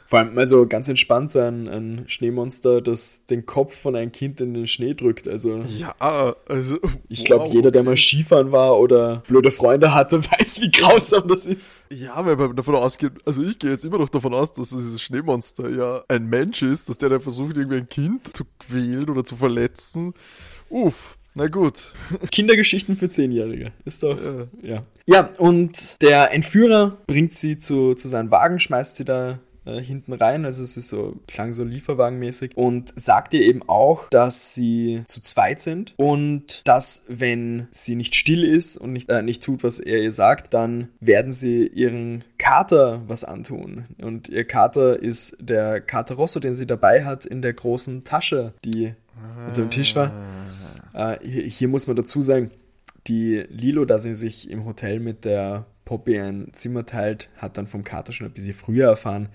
[0.07, 4.53] Vor allem also ganz entspannt sein, ein Schneemonster, das den Kopf von einem Kind in
[4.53, 5.27] den Schnee drückt.
[5.27, 5.93] Also ja,
[6.47, 10.71] also ich glaube, wow, jeder, der mal Skifahren war oder blöde Freunde hatte, weiß, wie
[10.71, 11.75] grausam das ist.
[11.91, 15.01] Ja, weil man davon ausgeht, also ich gehe jetzt immer noch davon aus, dass dieses
[15.01, 19.25] Schneemonster ja ein Mensch ist, dass der dann versucht, irgendwie ein Kind zu quälen oder
[19.25, 20.13] zu verletzen.
[20.69, 21.16] Uff.
[21.37, 21.93] Na gut.
[22.31, 23.71] Kindergeschichten für Zehnjährige.
[23.85, 24.19] Ist doch.
[24.63, 24.75] Ja.
[24.75, 24.81] ja.
[25.05, 30.13] Ja, und der Entführer bringt sie zu, zu seinem Wagen, schmeißt sie da äh, hinten
[30.13, 35.03] rein, also es ist so, klang so Lieferwagenmäßig und sagt ihr eben auch, dass sie
[35.05, 39.63] zu zweit sind und dass, wenn sie nicht still ist und nicht, äh, nicht tut,
[39.63, 43.85] was er ihr sagt, dann werden sie ihren Kater was antun.
[44.01, 48.53] Und ihr Kater ist der Kater Rosso, den sie dabei hat in der großen Tasche,
[48.65, 48.95] die
[49.47, 50.11] unter dem Tisch war.
[50.97, 52.51] Äh, hier, hier muss man dazu sagen,
[53.05, 57.67] die Lilo, da sie sich im Hotel mit der Poppy ein Zimmer teilt, hat dann
[57.67, 59.29] vom Kater schon ein bisschen früher erfahren,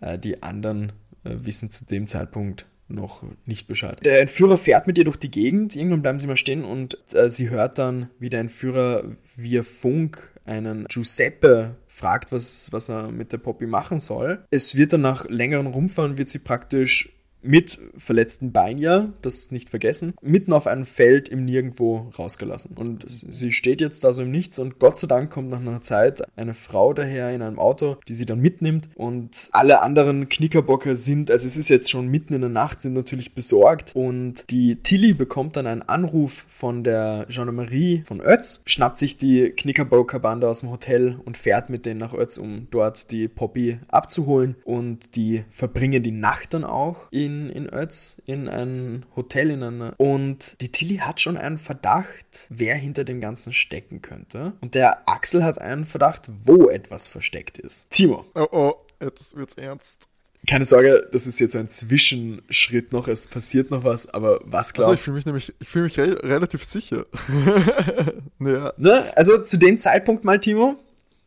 [0.00, 0.92] äh, die anderen
[1.24, 3.98] äh, wissen zu dem Zeitpunkt noch nicht Bescheid.
[4.04, 7.30] Der Entführer fährt mit ihr durch die Gegend, irgendwann bleiben sie mal stehen und äh,
[7.30, 9.04] sie hört dann, wie der Entführer
[9.36, 14.44] via Funk einen Giuseppe fragt, was, was er mit der Poppy machen soll.
[14.50, 17.15] Es wird dann nach längeren Rumfahren, wird sie praktisch
[17.46, 22.76] mit verletzten Bein ja, das nicht vergessen, mitten auf einem Feld im Nirgendwo rausgelassen.
[22.76, 25.80] Und sie steht jetzt da so im Nichts und Gott sei Dank kommt nach einer
[25.80, 30.96] Zeit eine Frau daher in einem Auto, die sie dann mitnimmt und alle anderen Knickerbocker
[30.96, 34.76] sind, also es ist jetzt schon mitten in der Nacht, sind natürlich besorgt und die
[34.76, 40.60] Tilly bekommt dann einen Anruf von der Gendarmerie von Ötz, schnappt sich die Knickerbocker-Bande aus
[40.60, 45.44] dem Hotel und fährt mit denen nach Ötz, um dort die Poppy abzuholen und die
[45.50, 49.94] verbringen die Nacht dann auch in in, Ötz in ein Hotel in einer.
[49.98, 54.52] Und die Tilly hat schon einen Verdacht, wer hinter dem Ganzen stecken könnte.
[54.60, 57.90] Und der Axel hat einen Verdacht, wo etwas versteckt ist.
[57.90, 58.24] Timo.
[58.34, 60.08] Oh oh, jetzt wird's ernst.
[60.48, 64.76] Keine Sorge, das ist jetzt ein Zwischenschritt noch, es passiert noch was, aber was glaubst
[64.76, 64.90] du?
[64.90, 67.06] Also ich fühle mich nämlich, ich fühle mich re relativ sicher.
[68.38, 68.72] ja.
[68.76, 69.12] ne?
[69.16, 70.76] Also zu dem Zeitpunkt mal, Timo,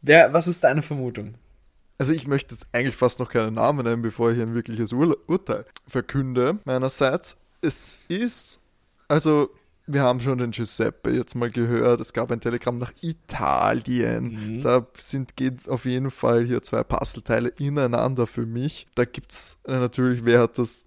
[0.01, 1.33] wer, was ist deine Vermutung?
[1.99, 5.17] Also ich möchte jetzt eigentlich fast noch keinen Namen nennen, bevor ich ein wirkliches Ur
[5.27, 6.57] Urteil verkünde.
[6.63, 8.59] Meinerseits, es ist,
[9.09, 9.49] also
[9.85, 14.57] wir haben schon den Giuseppe jetzt mal gehört, es gab ein Telegramm nach Italien.
[14.57, 14.61] Mhm.
[14.61, 18.87] Da sind, geht auf jeden Fall hier zwei Puzzleteile ineinander für mich.
[18.95, 20.85] Da gibt es äh, natürlich, wer hat das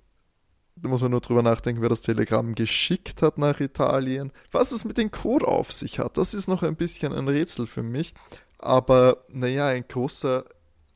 [0.77, 4.33] da muss man nur drüber nachdenken, wer das Telegramm geschickt hat nach Italien.
[4.51, 7.67] Was es mit dem Code auf sich hat, das ist noch ein bisschen ein Rätsel
[7.67, 8.15] für mich.
[8.59, 10.45] Aber naja, ein großer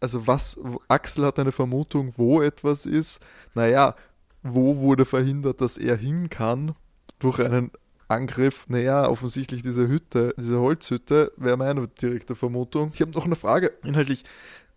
[0.01, 3.21] also was, Axel hat eine Vermutung, wo etwas ist.
[3.55, 3.95] Naja,
[4.43, 6.75] wo wurde verhindert, dass er hin kann
[7.19, 7.71] durch einen
[8.09, 8.67] Angriff?
[8.69, 12.91] Naja, offensichtlich diese Hütte, diese Holzhütte, wäre meine direkte Vermutung.
[12.95, 13.73] Ich habe noch eine Frage.
[13.83, 14.25] Inhaltlich,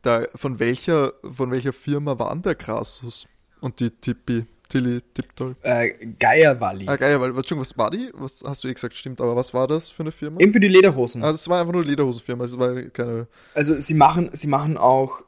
[0.01, 3.27] da, von welcher, von welcher Firma war der Krassus
[3.60, 4.45] und die Tippi?
[4.69, 5.55] Tilly Tiptoy.
[5.63, 6.88] Äh, Geierwalli.
[6.88, 7.36] Ah, Geierwalli.
[7.36, 8.12] Was war die?
[8.13, 8.93] Was hast du eh gesagt?
[8.93, 10.39] Stimmt, aber was war das für eine Firma?
[10.39, 11.23] Eben für die Lederhosen.
[11.23, 12.43] Ah, das war einfach nur eine Lederhosenfirma.
[12.43, 13.27] Es war keine.
[13.55, 15.23] Also sie machen, sie machen auch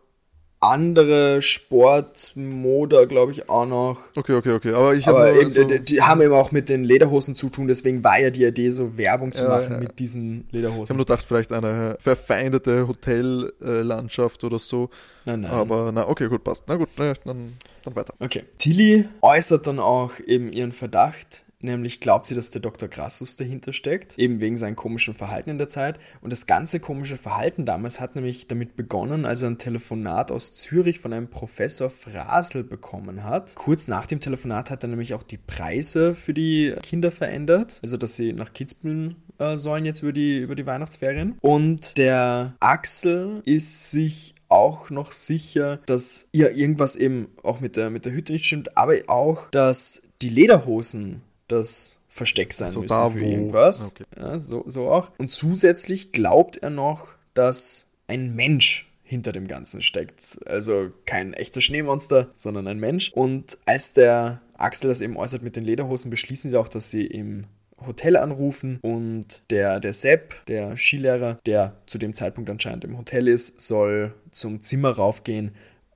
[0.63, 3.99] andere Sportmoder, glaube ich, auch noch.
[4.15, 4.73] Okay, okay, okay.
[4.73, 8.03] Aber ich habe eben, die, die haben eben auch mit den Lederhosen zu tun, deswegen
[8.03, 9.79] war ja die Idee, so Werbung zu Ja, machen ja.
[9.79, 10.95] mit diesen Ich habe Lederhosen.
[10.97, 14.89] nur gedacht, vielleicht eine verfeindete Hotellandschaft oder so.
[15.25, 15.51] Nein, nein.
[15.51, 16.63] Aber na, okay, gut, passt.
[16.67, 18.13] Na gut, na, dann, dann weiter.
[18.19, 18.43] Okay.
[18.59, 22.89] Tilly äußert dann auch eben ihren Verdacht, nämlich glaubt sie, dass der Dr.
[22.89, 25.99] Crassus dahinter steckt, eben wegen seinem komischen Verhalten in der Zeit.
[26.21, 30.55] Und das ganze komische Verhalten damals hat nämlich damit begonnen, als er ein Telefonat aus
[30.55, 33.55] Zürich von einem Professor Frasel bekommen hat.
[33.55, 37.97] Kurz nach dem Telefonat hat er nämlich auch die Preise für die Kinder verändert, also
[37.97, 41.37] dass sie nach Kitzbühel äh, sollen jetzt über die, über die Weihnachtsferien.
[41.41, 47.89] Und der Axel ist sich auch noch sicher, dass ja irgendwas eben auch mit der,
[47.89, 51.21] mit der Hütte nicht stimmt, aber auch, dass die Lederhosen
[51.51, 53.91] das Versteck sein So müssen da, für irgendwas.
[53.91, 54.03] okay.
[54.17, 55.11] Ja, so, so auch.
[55.17, 60.39] Und zusätzlich glaubt er noch, dass ein Mensch hinter dem Ganzen steckt.
[60.45, 63.11] Also kein echter Schneemonster, sondern ein Mensch.
[63.13, 67.05] Und als der Axel das eben äußert mit den Lederhosen, beschließen sie auch, dass sie
[67.05, 67.45] im
[67.85, 73.27] Hotel anrufen und der, der Sepp, der Skilehrer, der zu dem Zeitpunkt anscheinend im Hotel
[73.27, 75.51] ist, soll zum Zimmer raufgehen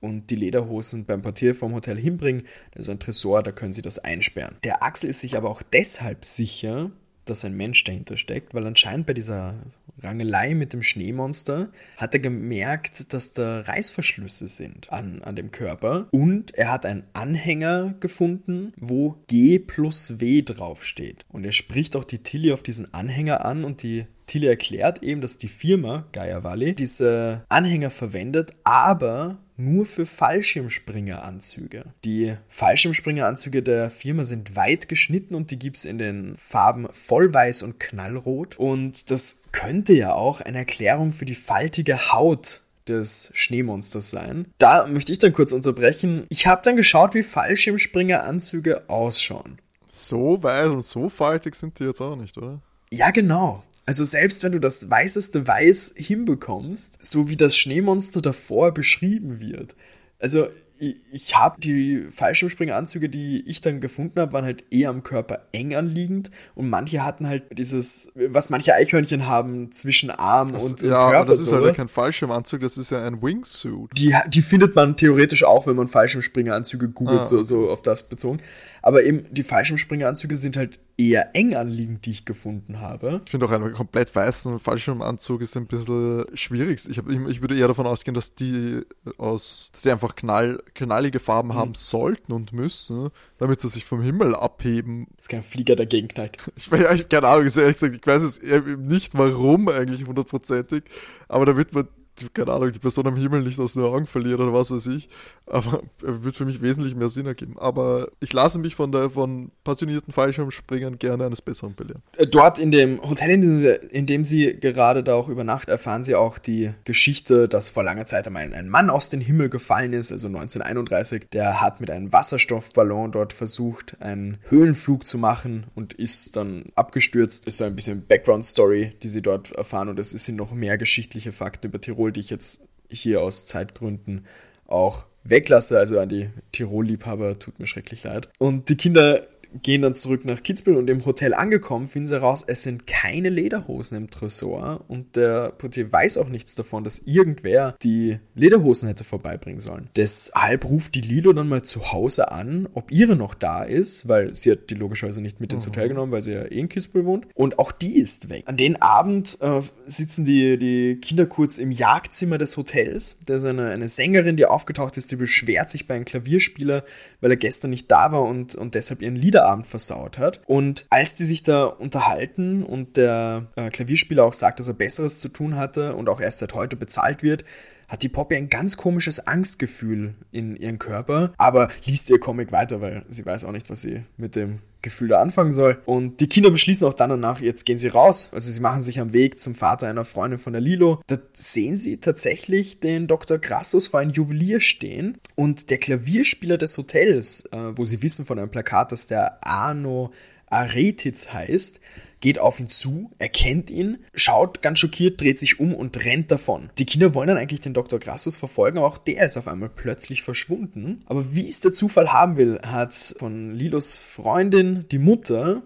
[0.06, 2.44] und die Lederhosen beim Portier vom Hotel hinbringen.
[2.72, 4.56] Da ist ein Tresor, da können sie das einsperren.
[4.64, 6.90] Der Axel ist sich aber auch deshalb sicher,
[7.26, 9.54] dass ein Mensch dahinter steckt, weil anscheinend bei dieser
[10.00, 16.08] Rangelei mit dem Schneemonster hat er gemerkt, dass da Reißverschlüsse sind an, an dem Körper
[16.12, 21.24] und er hat einen Anhänger gefunden, wo G plus W draufsteht.
[21.28, 25.20] Und er spricht auch die Tilly auf diesen Anhänger an und die Tilly erklärt eben,
[25.20, 31.84] dass die Firma Gaia Valley diese Anhänger verwendet, aber nur für Fallschirmspringeranzüge.
[32.04, 37.62] Die Fallschirmspringeranzüge der Firma sind weit geschnitten und die gibt es in den Farben Vollweiß
[37.62, 38.58] und Knallrot.
[38.58, 44.46] Und das könnte ja auch eine Erklärung für die faltige Haut des Schneemonsters sein.
[44.58, 46.26] Da möchte ich dann kurz unterbrechen.
[46.28, 49.58] Ich habe dann geschaut, wie Fallschirmspringeranzüge ausschauen.
[49.90, 52.60] So weiß und so faltig sind die jetzt auch nicht, oder?
[52.92, 53.64] Ja, genau.
[53.86, 59.76] Also selbst wenn du das weißeste Weiß hinbekommst, so wie das Schneemonster davor beschrieben wird.
[60.18, 65.02] Also ich, ich habe die Fallschirmspringeranzüge, die ich dann gefunden habe, waren halt eher am
[65.02, 70.62] Körper eng anliegend und manche hatten halt dieses, was manche Eichhörnchen haben zwischen Arm und,
[70.62, 71.16] und ja, Körper.
[71.18, 71.78] aber das ist halt ja sowas.
[71.78, 73.90] kein Fallschirmanzug, das ist ja ein Wingsuit.
[73.96, 78.02] Die, die findet man theoretisch auch, wenn man Fallschirmspringeranzüge googelt, Ah, so, so auf das
[78.02, 78.40] bezogen.
[78.86, 83.20] Aber eben, die Fallschirmspringeranzüge sind halt eher eng anliegend, die ich gefunden habe.
[83.24, 86.88] Ich finde auch einen komplett weißen Fallschirmanzug ist ein bisschen schwierig.
[86.88, 88.82] Ich, hab, ich, ich würde eher davon ausgehen, dass die
[89.18, 93.08] aus, dass sie einfach knall, knallige Farben haben sollten und müssen,
[93.38, 95.08] damit sie sich vom Himmel abheben.
[95.16, 96.36] Dass kein Flieger dagegen knallt.
[96.56, 100.06] Ich, weiß- ja, ich keine Ahnung, ehrlich gesagt, ich weiß es eben nicht warum eigentlich
[100.06, 100.84] hundertprozentig,
[101.26, 101.88] aber damit man,
[102.34, 105.08] keine Ahnung, die Person am Himmel nicht aus den Augen verliert oder was weiß ich.
[105.46, 107.56] Aber wird für mich wesentlich mehr Sinn ergeben.
[107.58, 112.02] Aber ich lasse mich von der von passionierten Fallschirmspringern gerne eines Besseren belehren.
[112.16, 115.70] Äh, Dort in dem Hotel, in dem, sie, in dem sie gerade da auch übernachtet,
[115.70, 119.48] erfahren sie auch die Geschichte, dass vor langer Zeit einmal ein Mann aus dem Himmel
[119.48, 121.28] gefallen ist, also 1931.
[121.32, 127.46] Der hat mit einem Wasserstoffballon dort versucht, einen Höhenflug zu machen und ist dann abgestürzt.
[127.46, 131.32] Ist so ein bisschen Background-Story, die sie dort erfahren und es sind noch mehr geschichtliche
[131.32, 134.26] Fakten über Tirol, die ich jetzt hier aus Zeitgründen
[134.66, 135.78] auch weglasse.
[135.78, 138.28] Also an die Tirol-Liebhaber, tut mir schrecklich leid.
[138.38, 139.26] Und die Kinder
[139.62, 143.28] gehen dann zurück nach Kitzbühel und im Hotel angekommen, finden sie heraus, es sind keine
[143.28, 149.04] Lederhosen im Tresor und der Portier weiß auch nichts davon, dass irgendwer die Lederhosen hätte
[149.04, 149.88] vorbeibringen sollen.
[149.96, 154.34] Deshalb ruft die Lilo dann mal zu Hause an, ob ihre noch da ist, weil
[154.34, 157.04] sie hat die logischerweise nicht mit ins Hotel genommen, weil sie ja eh in Kitzbühel
[157.04, 158.44] wohnt und auch die ist weg.
[158.46, 163.20] An den Abend äh, sitzen die, die Kinder kurz im Jagdzimmer des Hotels.
[163.26, 166.84] Da ist eine, eine Sängerin, die aufgetaucht ist, die beschwert sich bei einem Klavierspieler,
[167.20, 170.40] weil er gestern nicht da war und, und deshalb ihren Liederabend versaut hat.
[170.46, 175.20] Und als die sich da unterhalten und der äh, Klavierspieler auch sagt, dass er Besseres
[175.20, 177.44] zu tun hatte und auch erst seit heute bezahlt wird,
[177.88, 182.80] hat die Poppy ein ganz komisches Angstgefühl in ihrem Körper, aber liest ihr Comic weiter,
[182.80, 185.82] weil sie weiß auch nicht, was sie mit dem Gefühl da anfangen soll.
[185.84, 188.30] Und die Kinder beschließen auch dann danach, jetzt gehen sie raus.
[188.32, 191.00] Also sie machen sich am Weg zum Vater einer Freundin von der Lilo.
[191.08, 193.38] Da sehen sie tatsächlich den Dr.
[193.38, 198.38] Grassus vor einem Juwelier stehen und der Klavierspieler des Hotels, äh, wo sie wissen von
[198.38, 200.12] einem Plakat, dass der Arno
[200.48, 201.80] Aretitz heißt,
[202.26, 206.70] geht auf ihn zu, erkennt ihn, schaut ganz schockiert, dreht sich um und rennt davon.
[206.76, 208.00] Die Kinder wollen dann eigentlich den Dr.
[208.00, 211.04] Grassus verfolgen, aber auch der ist auf einmal plötzlich verschwunden.
[211.06, 215.62] Aber wie es der Zufall haben will, hat von Lilos Freundin, die Mutter,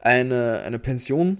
[0.00, 1.38] eine, eine Pension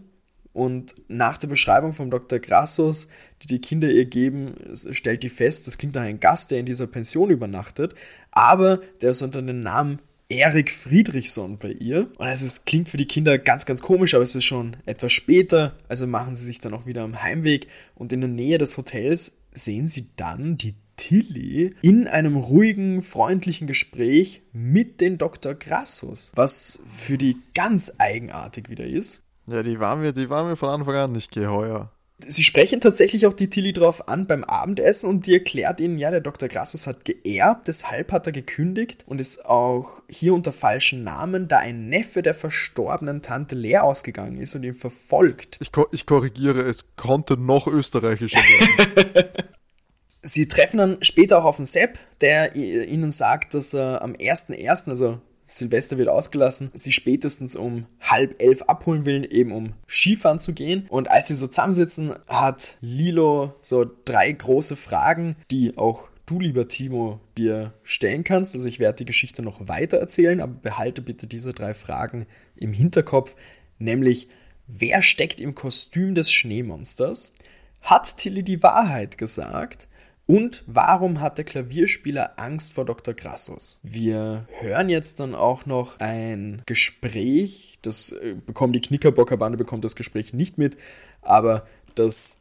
[0.55, 2.39] und nach der Beschreibung vom Dr.
[2.39, 3.09] Grassos,
[3.43, 6.65] die die Kinder ihr geben, stellt die fest, das klingt nach einem Gast, der in
[6.65, 7.95] dieser Pension übernachtet,
[8.31, 9.99] aber der ist unter dem Namen
[10.33, 12.09] Erik Friedrichsson bei ihr.
[12.17, 15.13] Und also es klingt für die Kinder ganz, ganz komisch, aber es ist schon etwas
[15.13, 15.77] später.
[15.89, 19.39] Also machen sie sich dann auch wieder am Heimweg und in der Nähe des Hotels
[19.53, 25.55] sehen sie dann die Tilly in einem ruhigen, freundlichen Gespräch mit den Dr.
[25.55, 29.25] Grassus, was für die ganz eigenartig wieder ist.
[29.47, 31.93] Ja, die waren mir, die waren mir von Anfang an nicht geheuer
[32.29, 36.11] sie sprechen tatsächlich auch die Tilly drauf an beim Abendessen und die erklärt ihnen, ja,
[36.11, 36.49] der Dr.
[36.49, 41.59] Grassus hat geerbt, deshalb hat er gekündigt und ist auch hier unter falschen Namen, da
[41.59, 45.57] ein Neffe der verstorbenen Tante leer ausgegangen ist und ihn verfolgt.
[45.61, 49.29] Ich, ko ich korrigiere, es konnte noch österreichischer werden.
[50.23, 54.89] Sie treffen dann später auch auf den Sepp, der ihnen sagt, dass er am 1.1.,
[54.89, 55.21] also
[55.53, 60.87] Silvester wird ausgelassen, sie spätestens um halb elf abholen will, eben um Skifahren zu gehen.
[60.89, 66.69] Und als sie so zusammensitzen, hat Lilo so drei große Fragen, die auch du, lieber
[66.69, 68.55] Timo, dir stellen kannst.
[68.55, 72.27] Also ich werde die Geschichte noch weiter erzählen, aber behalte bitte diese drei Fragen
[72.57, 73.37] im Hinterkopf,
[73.79, 74.29] nämlich
[74.67, 77.35] wer steckt im Kostüm des Schneemonsters?
[77.83, 79.89] Hat Tilly die Wahrheit gesagt?
[80.27, 83.13] Und warum hat der Klavierspieler Angst vor Dr.
[83.13, 83.81] Grassus?
[83.83, 89.97] Wir hören jetzt dann auch noch ein Gespräch, das äh, bekommen die Knickerbockerbande, bekommt das
[89.97, 90.77] Gespräch nicht mit,
[91.23, 92.41] aber das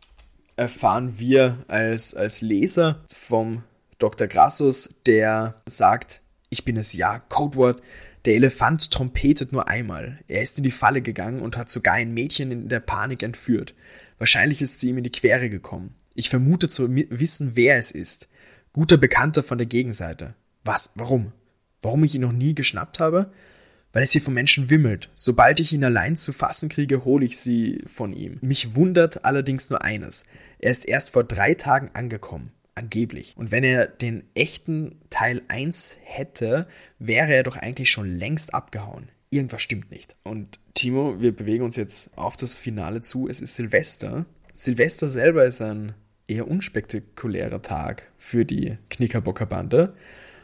[0.56, 3.64] erfahren wir als, als Leser vom
[3.98, 4.28] Dr.
[4.28, 7.82] Grassus, der sagt, ich bin es ja, Codewort,
[8.26, 10.20] der Elefant trompetet nur einmal.
[10.28, 13.74] Er ist in die Falle gegangen und hat sogar ein Mädchen in der Panik entführt.
[14.20, 15.96] Wahrscheinlich ist sie ihm in die Quere gekommen.
[16.14, 18.28] Ich vermute zu wissen, wer es ist.
[18.74, 20.36] Guter Bekannter von der Gegenseite.
[20.64, 20.94] Was?
[20.96, 21.32] Warum?
[21.82, 23.32] Warum ich ihn noch nie geschnappt habe?
[23.94, 25.10] Weil es hier von Menschen wimmelt.
[25.16, 28.38] Sobald ich ihn allein zu fassen kriege, hole ich sie von ihm.
[28.42, 30.26] Mich wundert allerdings nur eines.
[30.60, 32.52] Er ist erst vor drei Tagen angekommen.
[32.76, 33.34] Angeblich.
[33.36, 36.68] Und wenn er den echten Teil 1 hätte,
[37.00, 39.10] wäre er doch eigentlich schon längst abgehauen.
[39.30, 40.16] Irgendwas stimmt nicht.
[40.24, 43.28] Und Timo, wir bewegen uns jetzt auf das Finale zu.
[43.28, 44.26] Es ist Silvester.
[44.54, 45.94] Silvester selber ist ein
[46.32, 49.94] eher unspektakulärer Tag für die Knickerbockerbande.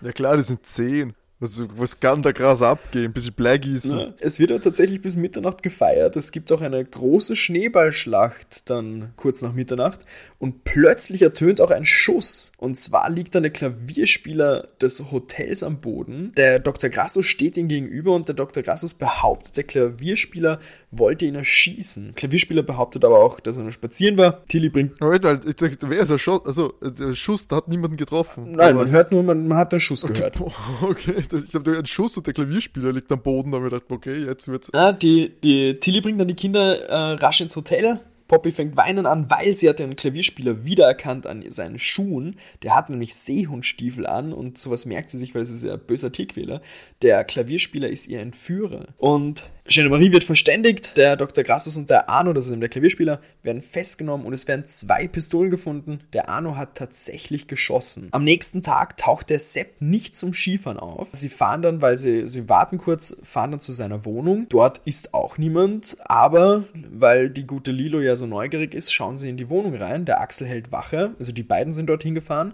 [0.01, 1.13] Ja klar, die sind zehn.
[1.39, 3.13] Was, was kann da krass abgehen?
[3.13, 3.99] Bis ich Bleigießen.
[3.99, 6.15] Ja, es wird ja tatsächlich bis Mitternacht gefeiert.
[6.15, 9.99] Es gibt auch eine große Schneeballschlacht dann kurz nach Mitternacht.
[10.39, 12.51] Und plötzlich ertönt auch ein Schuss.
[12.57, 16.31] Und zwar liegt da der Klavierspieler des Hotels am Boden.
[16.37, 16.89] Der Dr.
[16.91, 18.61] Grassus steht ihm gegenüber und der Dr.
[18.61, 20.59] Grassus behauptet, der Klavierspieler
[20.91, 22.05] wollte ihn erschießen.
[22.05, 24.45] Der Klavierspieler behauptet aber auch, dass er nur spazieren war.
[24.47, 25.01] Tilly bringt.
[25.01, 26.41] Moment mal, ich dachte, wer ist der Schuss?
[26.45, 28.51] Also, der Schuss, da hat niemanden getroffen.
[28.51, 30.13] Nein, man hört nur, man, man hat einen Schuss okay.
[30.13, 30.39] gehört.
[30.81, 31.15] Okay
[31.47, 34.25] ich habe einen Schuss und der Klavierspieler liegt am Boden, da habe ich gedacht, okay,
[34.25, 34.73] jetzt wird's.
[34.73, 37.99] Ah, die, die Tilly bringt dann die Kinder äh, rasch ins Hotel.
[38.27, 42.37] Poppy fängt weinen an, weil sie hat den Klavierspieler wiedererkannt an seinen Schuhen.
[42.63, 45.79] Der hat nämlich Seehundstiefel an und sowas merkt sie sich, weil sie ist ja ein
[45.79, 46.61] böser Tierquäler.
[47.01, 48.87] Der Klavierspieler ist ihr Entführer.
[48.97, 49.49] Und
[49.89, 51.43] Marie wird verständigt, der Dr.
[51.43, 55.07] Grassus und der Arno, das ist eben der Klavierspieler, werden festgenommen und es werden zwei
[55.07, 55.99] Pistolen gefunden.
[56.13, 58.07] Der Arno hat tatsächlich geschossen.
[58.11, 61.09] Am nächsten Tag taucht der Sepp nicht zum Skifahren auf.
[61.11, 64.47] Sie fahren dann, weil sie, sie warten kurz, fahren dann zu seiner Wohnung.
[64.49, 69.29] Dort ist auch niemand, aber weil die gute Lilo ja so neugierig ist, schauen sie
[69.29, 70.05] in die Wohnung rein.
[70.05, 72.53] Der Axel hält Wache, also die beiden sind dorthin gefahren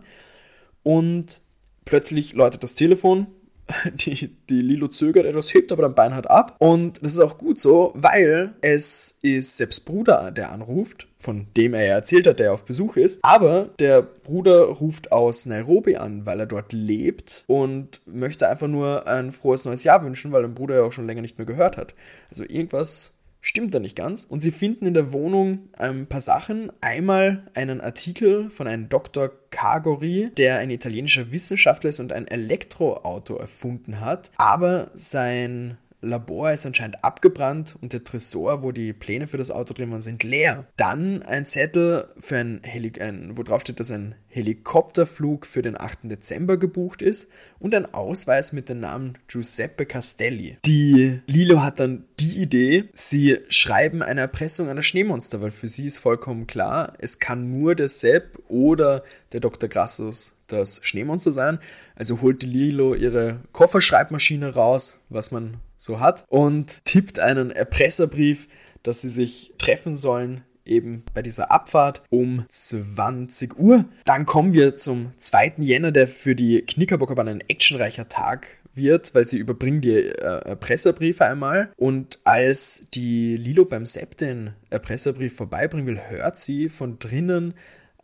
[0.82, 1.42] und
[1.86, 3.28] plötzlich läutet das Telefon
[3.94, 6.56] die, die Lilo zögert etwas, hebt aber dann beinhart ab.
[6.60, 11.74] Und das ist auch gut so, weil es ist selbst Bruder, der anruft, von dem
[11.74, 13.24] er ja erzählt hat, der auf Besuch ist.
[13.24, 19.08] Aber der Bruder ruft aus Nairobi an, weil er dort lebt und möchte einfach nur
[19.08, 21.78] ein frohes neues Jahr wünschen, weil der Bruder ja auch schon länger nicht mehr gehört
[21.78, 21.94] hat.
[22.30, 24.24] Also irgendwas stimmt da nicht ganz.
[24.24, 26.72] Und sie finden in der Wohnung ein paar Sachen.
[26.82, 29.30] Einmal einen Artikel von einem Dr.
[29.52, 34.32] Cagori, der ein italienischer Wissenschaftler ist und ein Elektroauto erfunden hat.
[34.38, 39.74] Aber sein Labor ist anscheinend abgebrannt und der Tresor, wo die Pläne für das Auto
[39.74, 40.68] drin waren, sind leer.
[40.78, 45.80] Dann ein Zettel, für ein Heli ein, wo drauf steht, dass ein Helikopterflug für den
[45.80, 46.00] 8.
[46.04, 50.58] Dezember gebucht ist und ein Ausweis mit dem Namen Giuseppe Castelli.
[50.66, 55.68] Die Lilo hat dann die Idee, sie schreiben eine Erpressung an das Schneemonster, weil für
[55.68, 59.70] sie ist vollkommen klar, es kann nur der Sepp oder der Dr.
[59.70, 61.60] Grassus das Schneemonster sein.
[61.96, 68.48] Also holt die Lilo ihre Kofferschreibmaschine raus, was man so hat, und tippt einen Erpresserbrief,
[68.84, 73.86] dass sie sich treffen sollen eben bei dieser Abfahrt um 20 Uhr.
[74.06, 75.56] Dann kommen wir zum 2.
[75.58, 81.26] Jänner, der für die Knickerbockerbahn ein actionreicher Tag wird, weil sie überbringen die äh, Erpresserbriefe
[81.26, 81.72] einmal.
[81.78, 87.54] Und als die Lilo beim Sepp den Erpresserbrief vorbeibringen will, hört sie von drinnen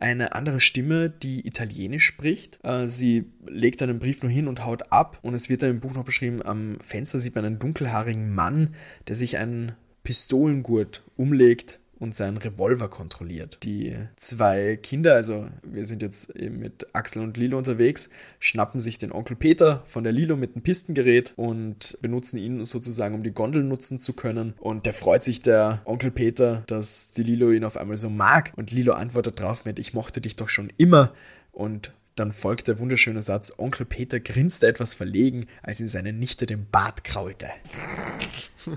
[0.00, 2.58] eine andere Stimme, die Italienisch spricht.
[2.64, 5.18] Äh, sie legt einen Brief nur hin und haut ab.
[5.22, 8.74] Und es wird dann im Buch noch beschrieben, am Fenster sieht man einen dunkelhaarigen Mann,
[9.08, 9.72] der sich einen
[10.02, 13.58] Pistolengurt umlegt und seinen Revolver kontrolliert.
[13.62, 18.98] Die zwei Kinder, also wir sind jetzt eben mit Axel und Lilo unterwegs, schnappen sich
[18.98, 23.34] den Onkel Peter von der Lilo mit dem Pistengerät und benutzen ihn sozusagen, um die
[23.34, 24.54] Gondel nutzen zu können.
[24.58, 28.52] Und der freut sich, der Onkel Peter, dass die Lilo ihn auf einmal so mag.
[28.56, 31.12] Und Lilo antwortet drauf mit, ich mochte dich doch schon immer.
[31.52, 36.46] Und dann folgt der wunderschöne Satz, Onkel Peter grinste etwas verlegen, als ihn seine Nichte
[36.46, 37.50] den Bart kraulte.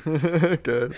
[0.64, 0.92] Geil.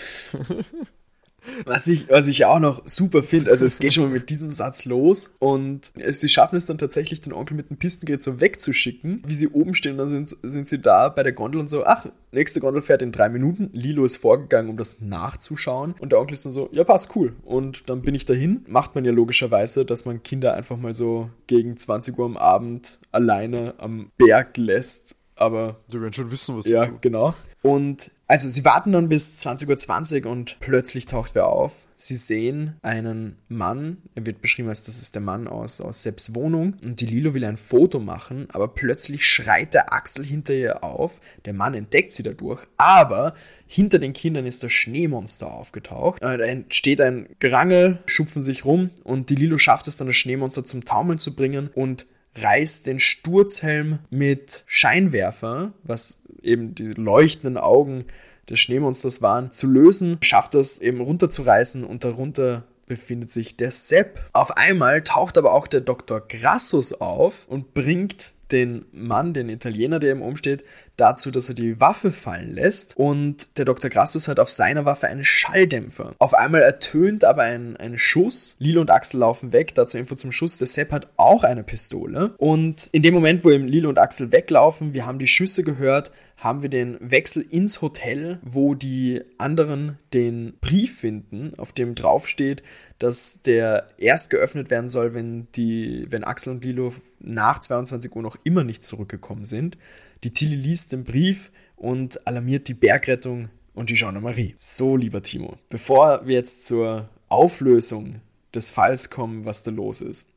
[1.64, 4.52] Was ich, was ich auch noch super finde, also es geht schon mal mit diesem
[4.52, 9.22] Satz los und sie schaffen es dann tatsächlich, den Onkel mit dem Pistengerät so wegzuschicken.
[9.26, 12.06] Wie sie oben stehen, dann sind, sind sie da bei der Gondel und so, ach,
[12.32, 13.70] nächste Gondel fährt in drei Minuten.
[13.72, 17.34] Lilo ist vorgegangen, um das nachzuschauen und der Onkel ist dann so, ja, passt, cool.
[17.44, 18.64] Und dann bin ich dahin.
[18.68, 22.98] Macht man ja logischerweise, dass man Kinder einfach mal so gegen 20 Uhr am Abend
[23.12, 25.76] alleine am Berg lässt aber.
[25.92, 27.34] Die werden schon wissen, was sie Ja, genau.
[27.66, 31.84] Und also sie warten dann bis 20.20 Uhr und plötzlich taucht wer auf.
[31.96, 36.36] Sie sehen einen Mann, er wird beschrieben als das ist der Mann aus, aus Sepps
[36.36, 40.84] Wohnung und die Lilo will ein Foto machen, aber plötzlich schreit der Axel hinter ihr
[40.84, 41.20] auf.
[41.44, 43.34] Der Mann entdeckt sie dadurch, aber
[43.66, 46.22] hinter den Kindern ist das Schneemonster aufgetaucht.
[46.22, 50.16] Äh, da entsteht ein Gerangel, schupfen sich rum und die Lilo schafft es dann, das
[50.16, 52.06] Schneemonster zum Taumeln zu bringen und
[52.36, 58.04] reißt den Sturzhelm mit Scheinwerfer, was eben die leuchtenden Augen
[58.48, 64.20] des Schneemonsters waren, zu lösen, schafft es eben runterzureißen und darunter befindet sich der Sepp.
[64.32, 66.20] Auf einmal taucht aber auch der Dr.
[66.20, 70.64] Grassus auf und bringt den Mann, den Italiener, der ihm umsteht,
[70.96, 72.96] dazu, dass er die Waffe fallen lässt.
[72.96, 73.90] Und der Dr.
[73.90, 76.14] Grassus hat auf seiner Waffe einen Schalldämpfer.
[76.18, 78.56] Auf einmal ertönt aber ein, ein Schuss.
[78.58, 79.74] Lilo und Axel laufen weg.
[79.74, 80.58] Dazu Info zum Schuss.
[80.58, 82.34] Der Sepp hat auch eine Pistole.
[82.38, 86.12] Und in dem Moment, wo eben Lilo und Axel weglaufen, wir haben die Schüsse gehört,
[86.46, 92.62] haben wir den Wechsel ins Hotel, wo die anderen den Brief finden, auf dem draufsteht,
[93.00, 98.22] dass der erst geöffnet werden soll, wenn die, wenn Axel und Lilo nach 22 Uhr
[98.22, 99.76] noch immer nicht zurückgekommen sind.
[100.22, 104.54] Die Tilly liest den Brief und alarmiert die Bergrettung und die Gendarmerie.
[104.56, 108.20] So, lieber Timo, bevor wir jetzt zur Auflösung
[108.54, 110.28] des Falls kommen, was da los ist.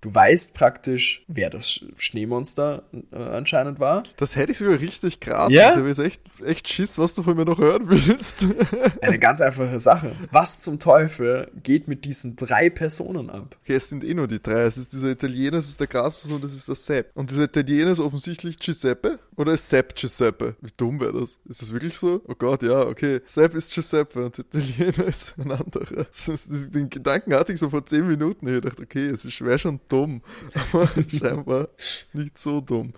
[0.00, 4.04] Du weißt praktisch, wer das Schneemonster äh, anscheinend war.
[4.16, 5.52] Das hätte ich sogar richtig gerade.
[5.52, 5.70] Ja?
[5.70, 8.46] Ich habe jetzt echt, echt Schiss, was du von mir noch hören willst.
[9.00, 10.12] Eine ganz einfache Sache.
[10.30, 13.56] Was zum Teufel geht mit diesen drei Personen ab?
[13.64, 14.62] Okay, es sind eh nur die drei.
[14.62, 17.10] Es ist dieser Italiener, es ist der Grassus und es ist der Sepp.
[17.14, 20.54] Und dieser Italiener ist offensichtlich Giuseppe oder ist Sepp Giuseppe?
[20.60, 21.40] Wie dumm wäre das?
[21.48, 22.22] Ist das wirklich so?
[22.28, 23.20] Oh Gott, ja, okay.
[23.26, 26.06] Sepp ist Giuseppe und Italiener ist ein anderer.
[26.72, 28.46] Den Gedanken hatte ich so vor zehn Minuten.
[28.46, 30.22] Ich dachte, okay, es ist schwer schon dumm,
[30.54, 31.68] aber scheinbar
[32.12, 32.92] nicht so dumm.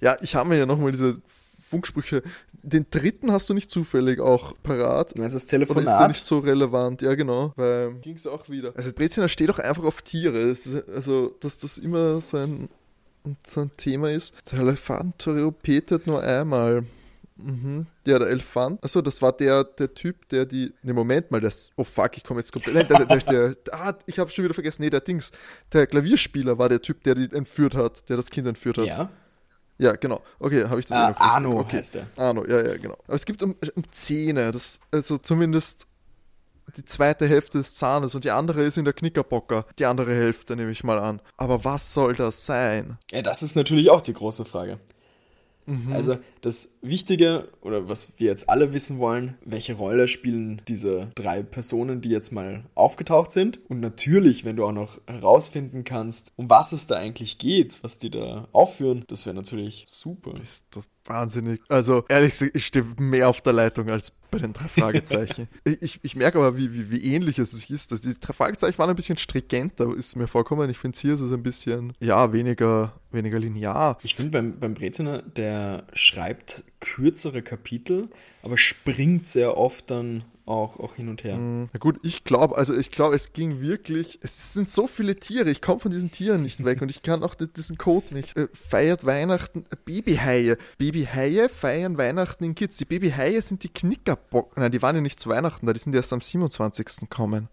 [0.00, 1.20] Ja, ich habe mir ja nochmal diese
[1.68, 2.22] Funksprüche.
[2.62, 5.16] Den dritten hast du nicht zufällig auch parat.
[5.16, 5.84] Das ist Telefonat.
[5.84, 7.02] Oder ist der nicht so relevant?
[7.02, 7.52] Ja, genau.
[7.56, 8.72] Weil ging es auch wieder.
[8.76, 10.38] Also Breziner steht auch einfach auf Tiere.
[10.38, 12.68] Ist, also, dass das immer so ein,
[13.46, 14.34] so ein Thema ist.
[14.50, 15.28] Der Elefant
[15.62, 16.84] petet nur einmal.
[17.36, 17.86] Mhm.
[18.06, 18.82] Ja, der Elefant.
[18.82, 20.72] Achso, das war der, der Typ, der die.
[20.82, 21.70] Ne, Moment mal, das.
[21.76, 22.74] Oh fuck, ich komme jetzt komplett.
[22.74, 24.82] Nein, der, der, der, ah, ich habe schon wieder vergessen.
[24.82, 25.32] Nee, der Dings.
[25.72, 28.86] Der Klavierspieler war der Typ, der die entführt hat, der das Kind entführt hat.
[28.86, 29.10] Ja.
[29.78, 30.22] Ja, genau.
[30.38, 31.76] Okay, habe ich das ah, eh noch Arno okay.
[31.76, 32.06] heißt der.
[32.16, 32.96] Arno, ja, ja, genau.
[33.06, 35.86] Aber es gibt um, um Zähne, das, also zumindest
[36.76, 39.66] die zweite Hälfte des Zahnes und die andere ist in der Knickerbocker.
[39.78, 41.20] Die andere Hälfte nehme ich mal an.
[41.36, 42.98] Aber was soll das sein?
[43.12, 44.78] Ja, das ist natürlich auch die große Frage.
[45.66, 45.92] Mhm.
[45.92, 51.42] Also das Wichtige oder was wir jetzt alle wissen wollen, welche Rolle spielen diese drei
[51.42, 53.60] Personen, die jetzt mal aufgetaucht sind?
[53.68, 57.98] Und natürlich, wenn du auch noch herausfinden kannst, um was es da eigentlich geht, was
[57.98, 60.34] die da aufführen, das wäre natürlich super.
[60.34, 61.60] Das ist wahnsinnig.
[61.68, 65.48] Also ehrlich gesagt, ich stehe mehr auf der Leitung als bei den drei Fragezeichen.
[65.64, 68.04] ich, ich merke aber, wie, wie, wie ähnlich es sich ist.
[68.04, 70.70] Die drei Fragezeichen waren ein bisschen stringenter, ist mir vorkommen.
[70.70, 73.98] Ich finde, hier ist es ein bisschen, ja, weniger, weniger linear.
[74.02, 78.08] Ich finde, beim, beim Breziner, der schreibt kürzere Kapitel,
[78.42, 81.36] aber springt sehr oft dann auch, auch hin und her.
[81.36, 81.68] Mhm.
[81.72, 85.50] Na gut, ich glaube, also ich glaube, es ging wirklich, es sind so viele Tiere,
[85.50, 88.36] ich komme von diesen Tieren nicht weg und ich kann auch diesen Code nicht.
[88.36, 90.56] Äh, feiert Weihnachten, äh, Babyhaie.
[90.78, 92.76] Babyhaie feiern Weihnachten in Kids.
[92.76, 94.56] Die Babyhaie sind die Knickerbock.
[94.56, 97.10] Nein, die waren ja nicht zu Weihnachten da, die sind erst am 27.
[97.10, 97.48] kommen.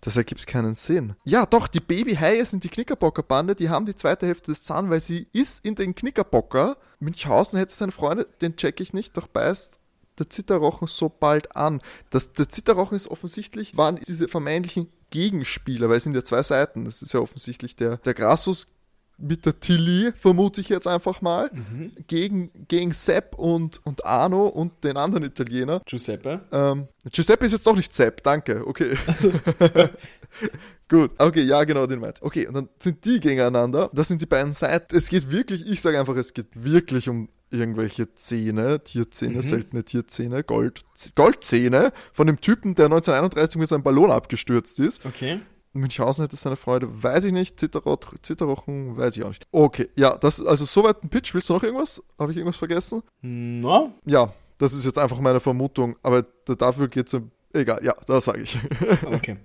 [0.00, 1.16] Das ergibt keinen Sinn.
[1.24, 5.00] Ja, doch, die Babyhaie sind die Knickerbocker-Bande, die haben die zweite Hälfte des Zahn, weil
[5.00, 6.76] sie ist in den Knickerbocker.
[7.00, 9.77] Münchhausen hätte seine Freunde, den check ich nicht, doch beißt
[10.18, 11.80] der Zitterrochen so bald an.
[12.10, 16.84] Das, der Zitterrochen ist offensichtlich, waren diese vermeintlichen Gegenspieler, weil es sind ja zwei Seiten.
[16.84, 18.68] Das ist ja offensichtlich der, der Grassus
[19.18, 21.92] mit der Tilly, vermute ich jetzt einfach mal, mhm.
[22.06, 25.82] gegen, gegen Sepp und, und Arno und den anderen Italiener.
[25.84, 26.40] Giuseppe.
[26.52, 28.96] Ähm, Giuseppe ist jetzt doch nicht Sepp, danke, okay.
[29.06, 29.32] Also.
[30.88, 32.22] Gut, okay, ja, genau, den meint.
[32.22, 33.90] Okay, und dann sind die gegeneinander.
[33.92, 34.96] Das sind die beiden Seiten.
[34.96, 39.42] Es geht wirklich, ich sage einfach, es geht wirklich um irgendwelche Zähne, Tierzähne, mhm.
[39.42, 40.84] seltene Tierzähne, Gold,
[41.14, 45.04] Goldzähne von dem Typen, der 1931 mit seinem Ballon abgestürzt ist.
[45.04, 45.40] Okay.
[45.72, 47.60] Münchhausen hätte seine Freude, weiß ich nicht.
[47.60, 49.46] Zitterrochen, weiß ich auch nicht.
[49.52, 51.34] Okay, ja, das also soweit ein Pitch.
[51.34, 52.02] Willst du noch irgendwas?
[52.18, 53.02] Habe ich irgendwas vergessen?
[53.22, 53.92] No.
[54.04, 57.20] Ja, das ist jetzt einfach meine Vermutung, aber dafür geht es.
[57.52, 58.58] Egal, ja, das sage ich.
[59.06, 59.36] okay.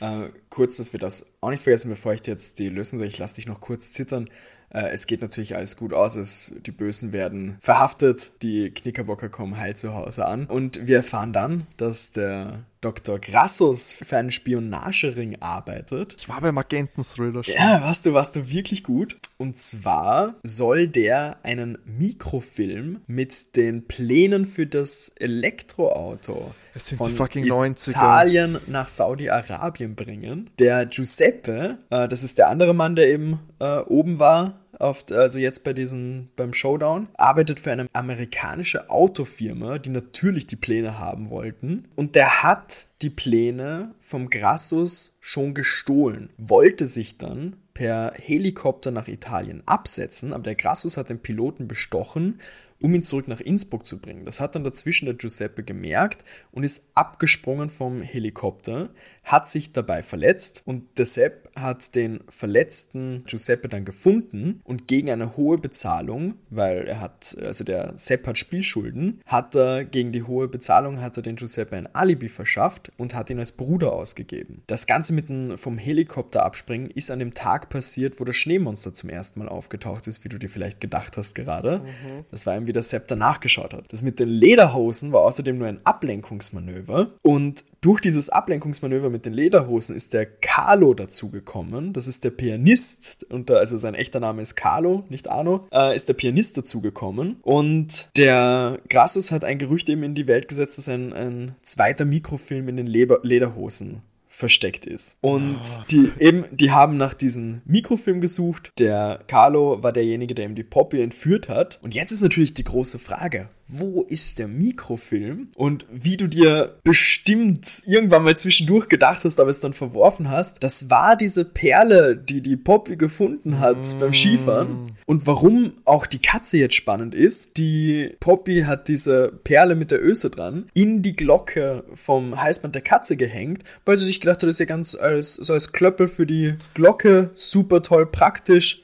[0.00, 3.08] Äh, kurz, dass wir das auch nicht vergessen, bevor ich dir jetzt die Lösung sage.
[3.08, 4.28] Ich lasse dich noch kurz zittern.
[4.72, 6.16] Äh, es geht natürlich alles gut aus.
[6.16, 8.30] Es, die Bösen werden verhaftet.
[8.42, 10.46] Die Knickerbocker kommen heil zu Hause an.
[10.46, 13.18] Und wir erfahren dann, dass der Dr.
[13.18, 16.16] Grassus für einen Spionagering arbeitet.
[16.18, 17.54] Ich war beim Agenten-Thriller schon.
[17.54, 19.18] Ja, warst du, warst du wirklich gut.
[19.36, 27.08] Und zwar soll der einen Mikrofilm mit den Plänen für das Elektroauto es sind von
[27.10, 27.90] die fucking 90er.
[27.90, 30.50] Italien nach Saudi-Arabien bringen.
[30.58, 35.38] Der Giuseppe, äh, das ist der andere Mann, der eben äh, oben war, auf, also
[35.38, 41.30] jetzt bei diesen, beim Showdown, arbeitet für eine amerikanische Autofirma, die natürlich die Pläne haben
[41.30, 41.88] wollten.
[41.96, 49.08] Und der hat die Pläne vom Grassus schon gestohlen, wollte sich dann per Helikopter nach
[49.08, 52.40] Italien absetzen, aber der Grassus hat den Piloten bestochen
[52.80, 54.24] um ihn zurück nach Innsbruck zu bringen.
[54.24, 58.90] Das hat dann dazwischen der Giuseppe gemerkt und ist abgesprungen vom Helikopter,
[59.22, 65.10] hat sich dabei verletzt und der Sepp hat den verletzten Giuseppe dann gefunden und gegen
[65.10, 70.22] eine hohe Bezahlung, weil er hat, also der Sepp hat Spielschulden, hat er gegen die
[70.22, 74.62] hohe Bezahlung hat er den Giuseppe ein Alibi verschafft und hat ihn als Bruder ausgegeben.
[74.66, 78.94] Das Ganze mit dem vom Helikopter abspringen ist an dem Tag passiert, wo das Schneemonster
[78.94, 81.78] zum ersten Mal aufgetaucht ist, wie du dir vielleicht gedacht hast gerade.
[81.78, 82.24] Mhm.
[82.30, 83.92] Das war eben, wie der Sepp danach geschaut hat.
[83.92, 89.32] Das mit den Lederhosen war außerdem nur ein Ablenkungsmanöver und durch dieses Ablenkungsmanöver mit den
[89.32, 91.92] Lederhosen ist der Carlo dazugekommen.
[91.92, 96.08] Das ist der Pianist, und also sein echter Name ist Carlo, nicht Arno, äh, ist
[96.08, 97.36] der Pianist dazugekommen.
[97.42, 102.04] Und der Grassus hat ein Gerücht eben in die Welt gesetzt, dass ein, ein zweiter
[102.04, 105.16] Mikrofilm in den Leber Lederhosen versteckt ist.
[105.20, 105.82] Und oh.
[105.90, 108.72] die eben, die haben nach diesem Mikrofilm gesucht.
[108.78, 111.78] Der Carlo war derjenige, der ihm die Poppy entführt hat.
[111.82, 115.48] Und jetzt ist natürlich die große Frage, wo ist der Mikrofilm?
[115.54, 120.62] Und wie du dir bestimmt irgendwann mal zwischendurch gedacht hast, aber es dann verworfen hast,
[120.62, 123.98] das war diese Perle, die die Poppy gefunden hat mm.
[124.00, 124.96] beim Skifahren.
[125.06, 130.02] Und warum auch die Katze jetzt spannend ist, die Poppy hat diese Perle mit der
[130.02, 134.44] Öse dran in die Glocke vom Halsband der Katze gehängt, weil sie sich gedacht hat,
[134.44, 138.82] das ist ja ganz als, so als Klöppel für die Glocke, super toll praktisch.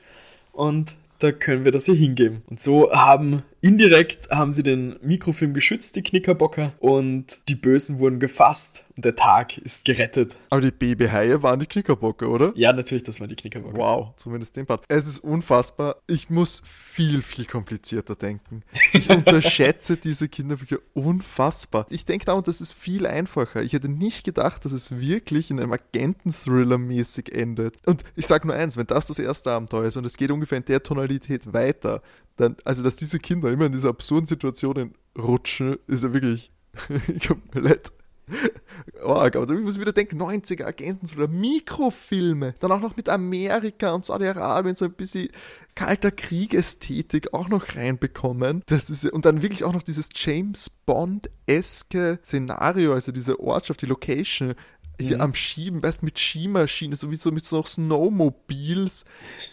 [0.53, 2.43] Und da können wir das hier hingeben.
[2.47, 8.20] Und so haben indirekt haben sie den Mikrofilm geschützt, die Knickerbocker, und die Bösen wurden
[8.20, 10.36] gefasst und der Tag ist gerettet.
[10.50, 12.52] Aber die Babyhaie waren die Knickerbocker, oder?
[12.54, 13.76] Ja, natürlich, das waren die Knickerbocker.
[13.76, 14.84] Wow, zumindest den Part.
[14.88, 15.96] Es ist unfassbar.
[16.06, 18.62] Ich muss viel, viel komplizierter denken.
[18.92, 21.86] Ich unterschätze diese Kinderbücher unfassbar.
[21.90, 23.62] Ich denke darum, das ist viel einfacher.
[23.62, 27.74] Ich hätte nicht gedacht, dass es wirklich in einem Agenten-Thriller mäßig endet.
[27.84, 30.58] Und ich sage nur eins, wenn das das erste Abenteuer ist und es geht ungefähr
[30.58, 32.00] in der Tonalität weiter,
[32.37, 36.53] dann, also dass diese Kinder immer in diese absurden Situationen rutschen, ist ja wirklich,
[37.09, 37.93] ich leid.
[39.05, 43.93] Oh, aber ich muss wieder denken, 90er Agenten oder Mikrofilme, dann auch noch mit Amerika
[43.93, 45.28] und Saudi-Arabien so ein bisschen
[45.76, 48.62] kalter Krieg-Ästhetik auch noch reinbekommen.
[48.66, 53.87] Das ist, und dann wirklich auch noch dieses James Bond-eske Szenario, also diese Ortschaft, die
[53.87, 54.55] Location,
[54.99, 55.22] hier mhm.
[55.22, 59.05] am Schieben, weißt mit Skimaschine, sowieso mit so Snowmobiles.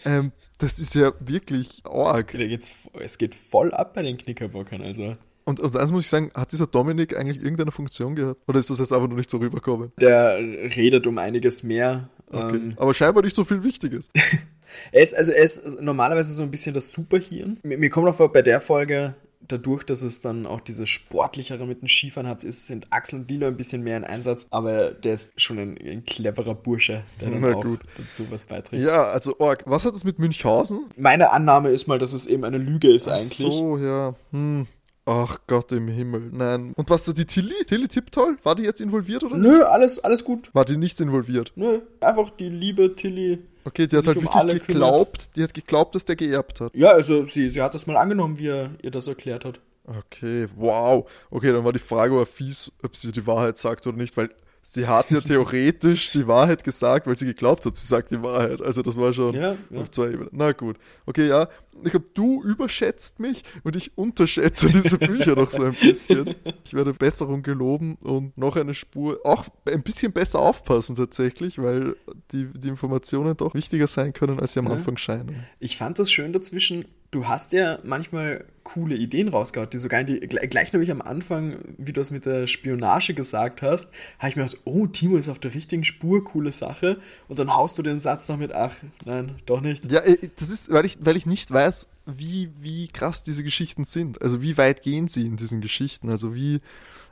[0.04, 2.34] Ähm, das ist ja wirklich arg.
[2.34, 5.16] es geht voll ab bei den Knickerbockern, also.
[5.44, 8.40] Und, und eins muss ich sagen, hat dieser Dominik eigentlich irgendeine Funktion gehabt?
[8.48, 9.92] Oder ist das jetzt einfach nur nicht so rübergekommen?
[10.00, 12.08] Der redet um einiges mehr.
[12.30, 12.56] Okay.
[12.56, 14.08] Ähm, Aber scheinbar nicht so viel Wichtiges.
[14.92, 17.58] er ist, also er ist normalerweise so ein bisschen das Superhirn.
[17.62, 19.14] Mir, mir kommt auch vor, bei der Folge,
[19.48, 23.30] dadurch, dass es dann auch diese sportlichere mit den Skifahren hat, ist, sind Axel und
[23.30, 27.30] Lilo ein bisschen mehr in Einsatz, aber der ist schon ein, ein cleverer Bursche, der
[27.30, 27.80] dann Na auch gut.
[27.96, 28.82] dazu was beiträgt.
[28.84, 30.86] Ja, also Org, was hat es mit Münchhausen?
[30.96, 33.38] Meine Annahme ist mal, dass es eben eine Lüge ist Ach eigentlich.
[33.38, 34.14] so, ja.
[34.32, 34.66] Hm.
[35.06, 36.72] Ach Gott im Himmel, nein.
[36.76, 37.52] Und was so die Tilly?
[37.66, 38.38] Tilly Tiptoll?
[38.42, 39.36] War die jetzt involviert oder?
[39.36, 40.48] Nö, alles, alles gut.
[40.54, 41.52] War die nicht involviert?
[41.56, 43.40] Nö, einfach die liebe Tilly.
[43.64, 46.74] Okay, die hat halt um wirklich geglaubt, die hat geglaubt, dass der geerbt hat.
[46.74, 49.60] Ja, also sie, sie hat das mal angenommen, wie er ihr das erklärt hat.
[49.86, 51.08] Okay, wow.
[51.30, 54.30] Okay, dann war die Frage aber fies, ob sie die Wahrheit sagt oder nicht, weil
[54.66, 58.62] sie hat ja theoretisch die Wahrheit gesagt, weil sie geglaubt hat, sie sagt die Wahrheit.
[58.62, 59.80] Also das war schon Ja, ja.
[59.80, 60.30] auf zwei Ebenen.
[60.32, 60.76] Na gut.
[61.06, 61.48] Okay, ja.
[61.84, 66.34] Ich glaube, du überschätzt mich und ich unterschätze diese Bücher noch so ein bisschen.
[66.64, 71.96] Ich werde Besserung geloben und noch eine Spur, auch ein bisschen besser aufpassen tatsächlich, weil
[72.32, 74.72] die, die Informationen doch wichtiger sein können, als sie am Ja.
[74.72, 75.44] Anfang scheinen.
[75.58, 76.86] Ich fand das schön dazwischen.
[77.14, 81.58] Du hast ja manchmal coole Ideen rausgehauen, die sogar in die, gleich, nämlich am Anfang,
[81.78, 85.28] wie du es mit der Spionage gesagt hast, habe ich mir gedacht, oh, Timo ist
[85.28, 86.98] auf der richtigen Spur, coole Sache.
[87.28, 89.88] Und dann haust du den Satz noch mit, ach, nein, doch nicht.
[89.92, 93.84] Ja, äh, das ist, weil ich, weil ich nicht weiß, wie, wie krass diese Geschichten
[93.84, 94.20] sind.
[94.20, 96.10] Also wie weit gehen sie in diesen Geschichten?
[96.10, 96.62] Also wie,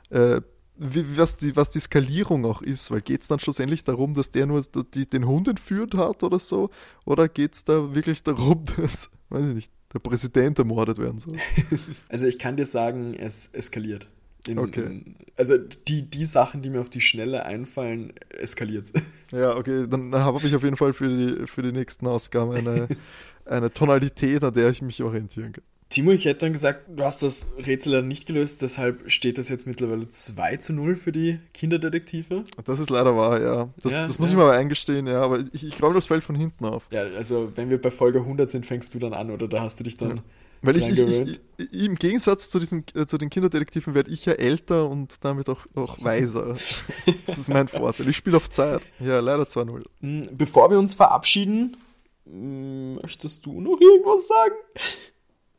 [0.09, 0.41] äh,
[0.75, 2.91] wie was, die, was die Skalierung auch ist.
[2.91, 4.61] Weil geht es dann schlussendlich darum, dass der nur
[4.93, 6.71] die, den Hund entführt hat oder so?
[7.05, 11.37] Oder geht es da wirklich darum, dass, weiß ich nicht, der Präsident ermordet werden soll?
[12.09, 14.07] Also ich kann dir sagen, es eskaliert.
[14.47, 14.85] In, Okay.
[14.85, 18.91] in, also die, die Sachen, die mir auf die Schnelle einfallen, eskaliert
[19.31, 22.87] Ja, okay, dann habe ich auf jeden Fall für die, für die nächsten Ausgaben eine,
[23.45, 25.63] eine Tonalität, an der ich mich orientieren kann.
[25.93, 29.47] Timo, ich hätte dann gesagt, du hast das Rätsel dann nicht gelöst, deshalb steht das
[29.47, 32.45] jetzt mittlerweile 2 zu 0 für die Kinderdetektive.
[32.65, 33.69] Das ist leider wahr, ja.
[33.79, 34.33] Das, Ja, das muss ja.
[34.33, 36.87] ich mal eingestehen, ja, aber ich, ich glaube, das fällt von hinten auf.
[36.89, 39.79] Ja, also wenn wir bei Folge 100 sind, fängst du dann an oder da hast
[39.79, 40.23] du dich dann...
[40.63, 44.33] Weil ich, ich, ich, im Gegensatz zu, diesen, äh, zu den Kinderdetektiven werde ich ja
[44.33, 46.47] älter und damit auch, auch weiser.
[47.27, 48.07] das ist mein Vorteil.
[48.07, 48.81] Ich spiele auf Zeit.
[48.99, 49.83] Ja, leider 2-0.
[49.99, 51.77] Hm, Bevor wir uns verabschieden,
[52.25, 54.55] hm, möchtest du noch irgendwas sagen?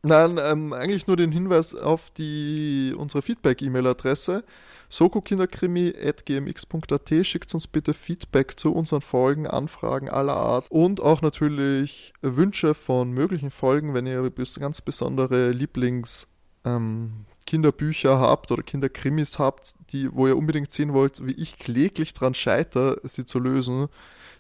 [0.07, 4.45] Nein, ähm, eigentlich nur den Hinweis auf die, unsere Feedback-E-Mail-Adresse
[4.91, 7.27] sokokinderkrimi.gmx.at.
[7.27, 13.13] Schickt uns bitte Feedback zu unseren Folgen, Anfragen aller Art und auch natürlich Wünsche von
[13.13, 14.31] möglichen Folgen, wenn ihr
[14.61, 16.29] ganz besondere Lieblings-
[16.67, 22.15] ähm, Kinderbücher habt oder Kinderkrimis habt, die, wo ihr unbedingt sehen wollt, wie ich kläglich
[22.15, 23.89] dran scheitere, sie zu lösen,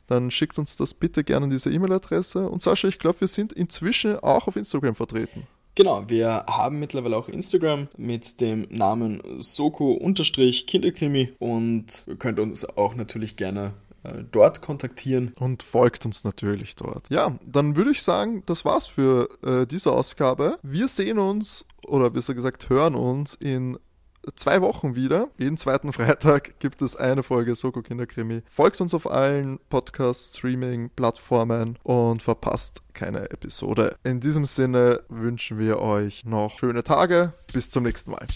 [0.06, 2.48] dann schickt uns das bitte gerne an diese E-Mail-Adresse.
[2.48, 5.46] Und Sascha, ich glaube, wir sind inzwischen auch auf Instagram vertreten.
[5.76, 13.34] Genau, wir haben mittlerweile auch Instagram mit dem Namen Soko-Kinderkrimi und könnt uns auch natürlich
[13.34, 13.72] gerne
[14.04, 15.32] äh, dort kontaktieren.
[15.38, 17.10] Und folgt uns natürlich dort.
[17.10, 20.58] Ja, dann würde ich sagen, das war's für äh, diese Ausgabe.
[20.62, 23.78] Wir sehen uns, oder besser gesagt, hören uns in
[24.34, 25.28] zwei Wochen wieder.
[25.38, 28.42] Jeden zweiten Freitag gibt es eine Folge Soko Kinderkrimi.
[28.48, 33.96] Folgt uns auf allen Podcast-Streaming-Plattformen und verpasst keine Episode.
[34.04, 37.32] In diesem Sinne wünschen wir euch noch schöne Tage.
[37.52, 38.26] Bis zum nächsten Mal.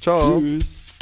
[0.00, 0.40] Ciao.
[0.40, 0.95] Tschüss.